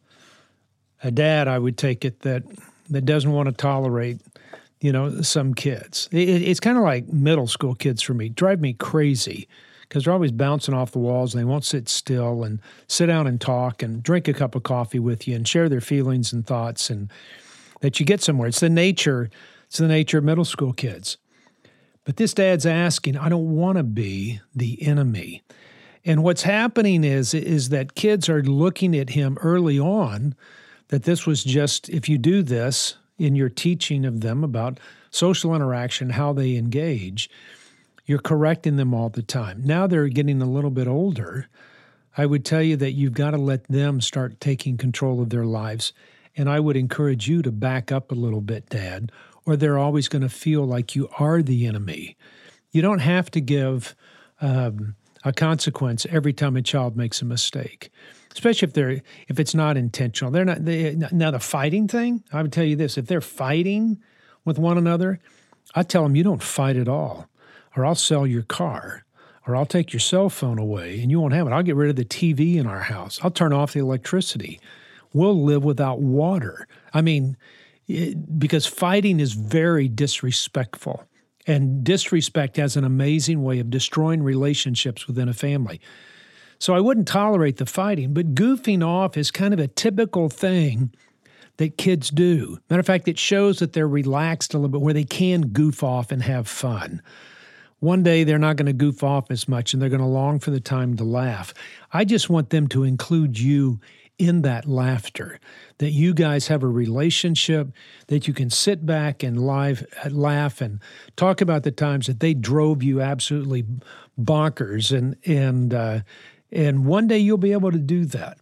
a 1.02 1.10
dad, 1.10 1.48
I 1.48 1.58
would 1.58 1.76
take 1.76 2.04
it 2.04 2.20
that 2.20 2.42
that 2.90 3.04
doesn't 3.04 3.30
want 3.30 3.48
to 3.48 3.52
tolerate, 3.52 4.20
you 4.80 4.92
know, 4.92 5.20
some 5.22 5.54
kids. 5.54 6.08
It, 6.10 6.28
it's 6.28 6.60
kind 6.60 6.78
of 6.78 6.84
like 6.84 7.08
middle 7.08 7.46
school 7.46 7.74
kids 7.74 8.02
for 8.02 8.14
me. 8.14 8.30
Drive 8.30 8.60
me 8.60 8.72
crazy 8.72 9.48
because 9.82 10.04
they're 10.04 10.12
always 10.12 10.32
bouncing 10.32 10.74
off 10.74 10.92
the 10.92 10.98
walls 10.98 11.34
and 11.34 11.40
they 11.40 11.44
won't 11.44 11.64
sit 11.64 11.88
still 11.88 12.44
and 12.44 12.60
sit 12.88 13.06
down 13.06 13.26
and 13.26 13.40
talk 13.40 13.82
and 13.82 14.02
drink 14.02 14.28
a 14.28 14.34
cup 14.34 14.54
of 14.54 14.62
coffee 14.62 14.98
with 14.98 15.28
you 15.28 15.36
and 15.36 15.46
share 15.46 15.68
their 15.68 15.80
feelings 15.80 16.32
and 16.32 16.46
thoughts 16.46 16.90
and 16.90 17.10
that 17.80 18.00
you 18.00 18.06
get 18.06 18.22
somewhere. 18.22 18.48
It's 18.48 18.60
the 18.60 18.68
nature. 18.68 19.30
It's 19.66 19.78
the 19.78 19.88
nature 19.88 20.18
of 20.18 20.24
middle 20.24 20.44
school 20.44 20.72
kids. 20.72 21.16
But 22.04 22.16
this 22.16 22.32
dad's 22.32 22.66
asking, 22.66 23.18
I 23.18 23.28
don't 23.28 23.54
want 23.54 23.76
to 23.76 23.84
be 23.84 24.40
the 24.54 24.82
enemy. 24.82 25.42
And 26.08 26.24
what's 26.24 26.42
happening 26.42 27.04
is 27.04 27.34
is 27.34 27.68
that 27.68 27.94
kids 27.94 28.30
are 28.30 28.42
looking 28.42 28.96
at 28.96 29.10
him 29.10 29.36
early 29.42 29.78
on 29.78 30.34
that 30.88 31.02
this 31.02 31.26
was 31.26 31.44
just, 31.44 31.90
if 31.90 32.08
you 32.08 32.16
do 32.16 32.42
this 32.42 32.96
in 33.18 33.36
your 33.36 33.50
teaching 33.50 34.06
of 34.06 34.22
them 34.22 34.42
about 34.42 34.80
social 35.10 35.54
interaction, 35.54 36.08
how 36.08 36.32
they 36.32 36.56
engage, 36.56 37.28
you're 38.06 38.18
correcting 38.18 38.76
them 38.76 38.94
all 38.94 39.10
the 39.10 39.22
time. 39.22 39.60
Now 39.62 39.86
they're 39.86 40.08
getting 40.08 40.40
a 40.40 40.46
little 40.50 40.70
bit 40.70 40.88
older. 40.88 41.46
I 42.16 42.24
would 42.24 42.42
tell 42.42 42.62
you 42.62 42.76
that 42.76 42.92
you've 42.92 43.12
got 43.12 43.32
to 43.32 43.36
let 43.36 43.68
them 43.68 44.00
start 44.00 44.40
taking 44.40 44.78
control 44.78 45.20
of 45.20 45.28
their 45.28 45.44
lives. 45.44 45.92
And 46.34 46.48
I 46.48 46.58
would 46.58 46.78
encourage 46.78 47.28
you 47.28 47.42
to 47.42 47.52
back 47.52 47.92
up 47.92 48.10
a 48.10 48.14
little 48.14 48.40
bit, 48.40 48.70
Dad, 48.70 49.12
or 49.44 49.56
they're 49.56 49.76
always 49.76 50.08
going 50.08 50.22
to 50.22 50.30
feel 50.30 50.64
like 50.64 50.96
you 50.96 51.10
are 51.18 51.42
the 51.42 51.66
enemy. 51.66 52.16
You 52.72 52.80
don't 52.80 53.00
have 53.00 53.30
to 53.32 53.42
give 53.42 53.94
um, 54.40 54.94
a 55.24 55.32
consequence 55.32 56.06
every 56.10 56.32
time 56.32 56.56
a 56.56 56.62
child 56.62 56.96
makes 56.96 57.20
a 57.22 57.24
mistake 57.24 57.90
especially 58.38 58.66
if 58.66 58.72
they're 58.72 59.02
if 59.26 59.40
it's 59.40 59.54
not 59.54 59.76
intentional. 59.76 60.30
They're 60.30 60.44
not 60.44 60.64
they, 60.64 60.94
now 61.12 61.30
the 61.30 61.40
fighting 61.40 61.88
thing. 61.88 62.22
I 62.32 62.42
would 62.42 62.52
tell 62.52 62.64
you 62.64 62.76
this: 62.76 62.96
if 62.96 63.06
they're 63.06 63.20
fighting 63.20 64.00
with 64.44 64.58
one 64.58 64.78
another, 64.78 65.18
I 65.74 65.82
tell 65.82 66.04
them 66.04 66.16
you 66.16 66.22
don't 66.22 66.42
fight 66.42 66.76
at 66.76 66.88
all, 66.88 67.28
or 67.76 67.84
I'll 67.84 67.94
sell 67.94 68.26
your 68.26 68.42
car, 68.42 69.04
or 69.46 69.56
I'll 69.56 69.66
take 69.66 69.92
your 69.92 70.00
cell 70.00 70.30
phone 70.30 70.58
away 70.58 71.00
and 71.00 71.10
you 71.10 71.20
won't 71.20 71.34
have 71.34 71.46
it. 71.46 71.52
I'll 71.52 71.62
get 71.62 71.76
rid 71.76 71.90
of 71.90 71.96
the 71.96 72.04
TV 72.04 72.56
in 72.56 72.66
our 72.66 72.80
house. 72.80 73.18
I'll 73.22 73.30
turn 73.30 73.52
off 73.52 73.72
the 73.72 73.80
electricity. 73.80 74.60
We'll 75.12 75.42
live 75.42 75.64
without 75.64 76.00
water. 76.00 76.68
I 76.94 77.00
mean, 77.00 77.36
it, 77.86 78.38
because 78.38 78.66
fighting 78.66 79.20
is 79.20 79.32
very 79.32 79.88
disrespectful. 79.88 81.04
And 81.48 81.82
disrespect 81.82 82.58
has 82.58 82.76
an 82.76 82.84
amazing 82.84 83.42
way 83.42 83.58
of 83.58 83.70
destroying 83.70 84.22
relationships 84.22 85.08
within 85.08 85.28
a 85.28 85.34
family. 85.34 85.80
So 86.58 86.74
I 86.74 86.80
wouldn't 86.80 87.08
tolerate 87.08 87.56
the 87.56 87.66
fighting, 87.66 88.12
but 88.12 88.34
goofing 88.34 88.86
off 88.86 89.16
is 89.16 89.30
kind 89.30 89.54
of 89.54 89.58
a 89.58 89.66
typical 89.66 90.28
thing 90.28 90.92
that 91.56 91.78
kids 91.78 92.10
do. 92.10 92.58
Matter 92.68 92.80
of 92.80 92.86
fact, 92.86 93.08
it 93.08 93.18
shows 93.18 93.60
that 93.60 93.72
they're 93.72 93.88
relaxed 93.88 94.54
a 94.54 94.58
little 94.58 94.68
bit 94.68 94.80
where 94.80 94.94
they 94.94 95.04
can 95.04 95.48
goof 95.48 95.82
off 95.82 96.12
and 96.12 96.22
have 96.22 96.46
fun. 96.46 97.00
One 97.80 98.02
day 98.02 98.24
they're 98.24 98.38
not 98.38 98.56
going 98.56 98.66
to 98.66 98.72
goof 98.72 99.02
off 99.04 99.30
as 99.30 99.48
much 99.48 99.72
and 99.72 99.80
they're 99.80 99.88
going 99.88 100.00
to 100.00 100.06
long 100.06 100.40
for 100.40 100.50
the 100.50 100.60
time 100.60 100.96
to 100.96 101.04
laugh. 101.04 101.54
I 101.92 102.04
just 102.04 102.28
want 102.28 102.50
them 102.50 102.66
to 102.68 102.82
include 102.82 103.38
you 103.38 103.80
in 104.18 104.42
that 104.42 104.66
laughter, 104.66 105.38
that 105.78 105.90
you 105.90 106.12
guys 106.12 106.48
have 106.48 106.62
a 106.62 106.68
relationship, 106.68 107.68
that 108.08 108.26
you 108.26 108.34
can 108.34 108.50
sit 108.50 108.84
back 108.84 109.22
and 109.22 109.40
live, 109.40 109.86
laugh 110.10 110.60
and 110.60 110.80
talk 111.16 111.40
about 111.40 111.62
the 111.62 111.70
times 111.70 112.08
that 112.08 112.20
they 112.20 112.34
drove 112.34 112.82
you 112.82 113.00
absolutely 113.00 113.64
bonkers 114.20 114.96
and, 114.96 115.16
and, 115.24 115.72
uh, 115.72 116.00
and 116.50 116.84
one 116.84 117.06
day 117.06 117.18
you'll 117.18 117.38
be 117.38 117.52
able 117.52 117.70
to 117.70 117.78
do 117.78 118.04
that. 118.06 118.38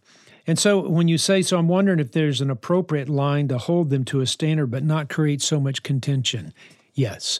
And 0.47 0.57
so 0.57 0.79
when 0.79 1.07
you 1.07 1.17
say, 1.17 1.41
so 1.41 1.57
I'm 1.57 1.67
wondering 1.67 1.99
if 1.99 2.13
there's 2.13 2.41
an 2.41 2.49
appropriate 2.49 3.09
line 3.09 3.49
to 3.49 3.57
hold 3.57 3.89
them 3.89 4.05
to 4.05 4.21
a 4.21 4.25
standard 4.25 4.71
but 4.71 4.83
not 4.83 5.09
create 5.09 5.41
so 5.41 5.59
much 5.59 5.83
contention. 5.83 6.53
Yes. 6.93 7.39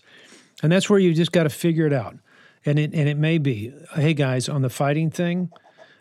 And 0.62 0.72
that's 0.72 0.90
where 0.90 1.00
you 1.00 1.14
just 1.14 1.32
got 1.32 1.44
to 1.44 1.50
figure 1.50 1.88
it 1.88 1.94
out. 1.94 2.18
And 2.66 2.78
it, 2.78 2.94
and 2.94 3.08
it 3.08 3.18
may 3.18 3.38
be, 3.38 3.74
hey 3.96 4.14
guys, 4.14 4.50
on 4.50 4.62
the 4.62 4.70
fighting 4.70 5.10
thing, 5.10 5.50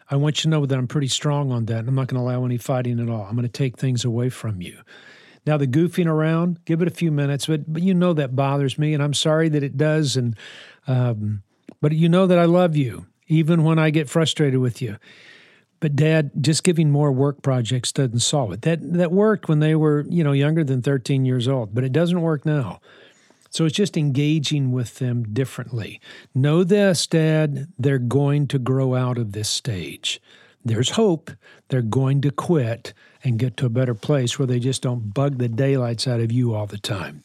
I 0.08 0.16
want 0.16 0.38
you 0.38 0.42
to 0.42 0.48
know 0.48 0.66
that 0.66 0.78
I'm 0.78 0.86
pretty 0.86 1.08
strong 1.08 1.50
on 1.50 1.66
that. 1.66 1.80
And 1.80 1.88
I'm 1.88 1.94
not 1.94 2.08
going 2.08 2.20
to 2.20 2.28
allow 2.28 2.44
any 2.44 2.58
fighting 2.58 3.00
at 3.00 3.08
all. 3.08 3.24
I'm 3.24 3.34
going 3.34 3.42
to 3.42 3.48
take 3.48 3.76
things 3.76 4.04
away 4.04 4.28
from 4.28 4.60
you. 4.60 4.80
Now, 5.46 5.56
the 5.56 5.66
goofing 5.66 6.06
around, 6.06 6.64
give 6.64 6.82
it 6.82 6.88
a 6.88 6.92
few 6.92 7.12
minutes, 7.12 7.46
but, 7.46 7.72
but 7.72 7.82
you 7.82 7.94
know 7.94 8.12
that 8.14 8.34
bothers 8.34 8.78
me, 8.78 8.94
and 8.94 9.02
I'm 9.02 9.14
sorry 9.14 9.48
that 9.50 9.62
it 9.62 9.76
does. 9.76 10.16
And 10.16 10.36
um, 10.88 11.42
but 11.80 11.92
you 11.92 12.08
know 12.08 12.26
that 12.26 12.38
I 12.38 12.46
love 12.46 12.76
you, 12.76 13.06
even 13.28 13.62
when 13.62 13.78
I 13.78 13.90
get 13.90 14.08
frustrated 14.08 14.58
with 14.58 14.82
you. 14.82 14.96
But 15.78 15.94
dad, 15.94 16.30
just 16.40 16.64
giving 16.64 16.90
more 16.90 17.12
work 17.12 17.42
projects 17.42 17.92
doesn't 17.92 18.20
solve 18.20 18.52
it. 18.52 18.62
That 18.62 18.92
that 18.94 19.12
worked 19.12 19.48
when 19.48 19.60
they 19.60 19.74
were, 19.74 20.04
you 20.08 20.24
know, 20.24 20.32
younger 20.32 20.64
than 20.64 20.82
13 20.82 21.24
years 21.24 21.46
old, 21.46 21.74
but 21.74 21.84
it 21.84 21.92
doesn't 21.92 22.22
work 22.22 22.44
now. 22.44 22.80
So 23.56 23.64
it's 23.64 23.74
just 23.74 23.96
engaging 23.96 24.70
with 24.70 24.96
them 24.96 25.22
differently. 25.32 25.98
Know 26.34 26.62
this, 26.62 27.06
dad, 27.06 27.68
they're 27.78 27.98
going 27.98 28.48
to 28.48 28.58
grow 28.58 28.94
out 28.94 29.16
of 29.16 29.32
this 29.32 29.48
stage. 29.48 30.20
There's 30.62 30.90
hope. 30.90 31.30
They're 31.68 31.80
going 31.80 32.20
to 32.20 32.30
quit 32.30 32.92
and 33.24 33.38
get 33.38 33.56
to 33.56 33.66
a 33.66 33.70
better 33.70 33.94
place 33.94 34.38
where 34.38 34.46
they 34.46 34.58
just 34.58 34.82
don't 34.82 35.14
bug 35.14 35.38
the 35.38 35.48
daylights 35.48 36.06
out 36.06 36.20
of 36.20 36.30
you 36.30 36.54
all 36.54 36.66
the 36.66 36.76
time. 36.76 37.24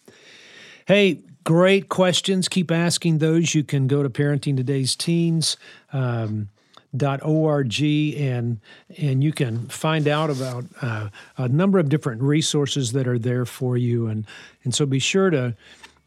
Hey, 0.86 1.20
Great 1.44 1.90
questions. 1.90 2.48
Keep 2.48 2.70
asking 2.70 3.18
those. 3.18 3.56
You 3.56 3.64
can 3.64 3.88
go 3.88 4.04
to 4.04 4.10
Parenting 4.10 4.56
Today's 4.56 4.96
Teens. 4.96 5.58
Um, 5.92 6.50
dot 6.94 7.24
org 7.24 7.82
and 7.82 8.60
and 8.98 9.24
you 9.24 9.32
can 9.32 9.66
find 9.70 10.10
out 10.10 10.30
about 10.30 10.66
uh, 10.82 11.08
a 11.38 11.48
number 11.48 11.80
of 11.80 11.88
different 11.88 12.22
resources 12.22 12.92
that 12.92 13.08
are 13.08 13.18
there 13.18 13.46
for 13.46 13.78
you 13.78 14.08
and 14.08 14.28
and 14.66 14.76
so 14.76 14.86
be 14.86 15.00
sure 15.00 15.30
to 15.30 15.56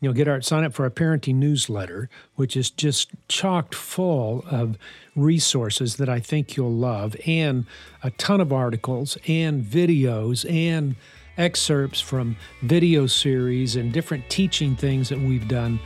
you 0.05 0.11
know 0.11 0.15
get 0.15 0.29
our 0.29 0.41
sign 0.43 0.65
up 0.65 0.75
for 0.75 0.85
our 0.85 0.91
parenting 0.91 1.37
newsletter 1.37 2.11
which 2.37 2.57
is 2.57 2.71
just 2.71 3.11
chocked 3.29 3.75
full 3.75 4.45
of 4.51 4.77
resources 5.17 5.97
that 5.97 6.09
I 6.09 6.21
think 6.21 6.57
you'll 6.57 6.73
love 6.73 7.17
and 7.27 7.65
a 8.03 8.11
ton 8.11 8.41
of 8.41 8.53
articles 8.53 9.17
and 9.27 9.65
videos 9.65 10.49
and 10.51 10.97
excerpts 11.37 12.01
from 12.01 12.37
video 12.63 13.07
series 13.07 13.77
and 13.77 13.93
different 13.93 14.29
teaching 14.29 14.77
things 14.77 15.09
that 15.09 15.19
we've 15.19 15.49
done. 15.49 15.81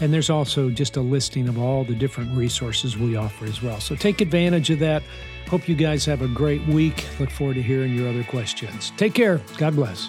And 0.00 0.12
there's 0.12 0.30
also 0.30 0.70
just 0.70 0.96
a 0.96 1.00
listing 1.00 1.48
of 1.48 1.58
all 1.58 1.84
the 1.84 1.94
different 1.94 2.36
resources 2.36 2.96
we 2.96 3.16
offer 3.16 3.44
as 3.44 3.62
well. 3.62 3.80
So 3.80 3.94
take 3.94 4.20
advantage 4.20 4.70
of 4.70 4.78
that. 4.78 5.02
Hope 5.48 5.68
you 5.68 5.74
guys 5.74 6.04
have 6.06 6.22
a 6.22 6.28
great 6.28 6.64
week. 6.66 7.06
Look 7.18 7.30
forward 7.30 7.54
to 7.54 7.62
hearing 7.62 7.94
your 7.94 8.08
other 8.08 8.24
questions. 8.24 8.92
Take 8.96 9.14
care. 9.14 9.40
God 9.58 9.74
bless. 9.74 10.08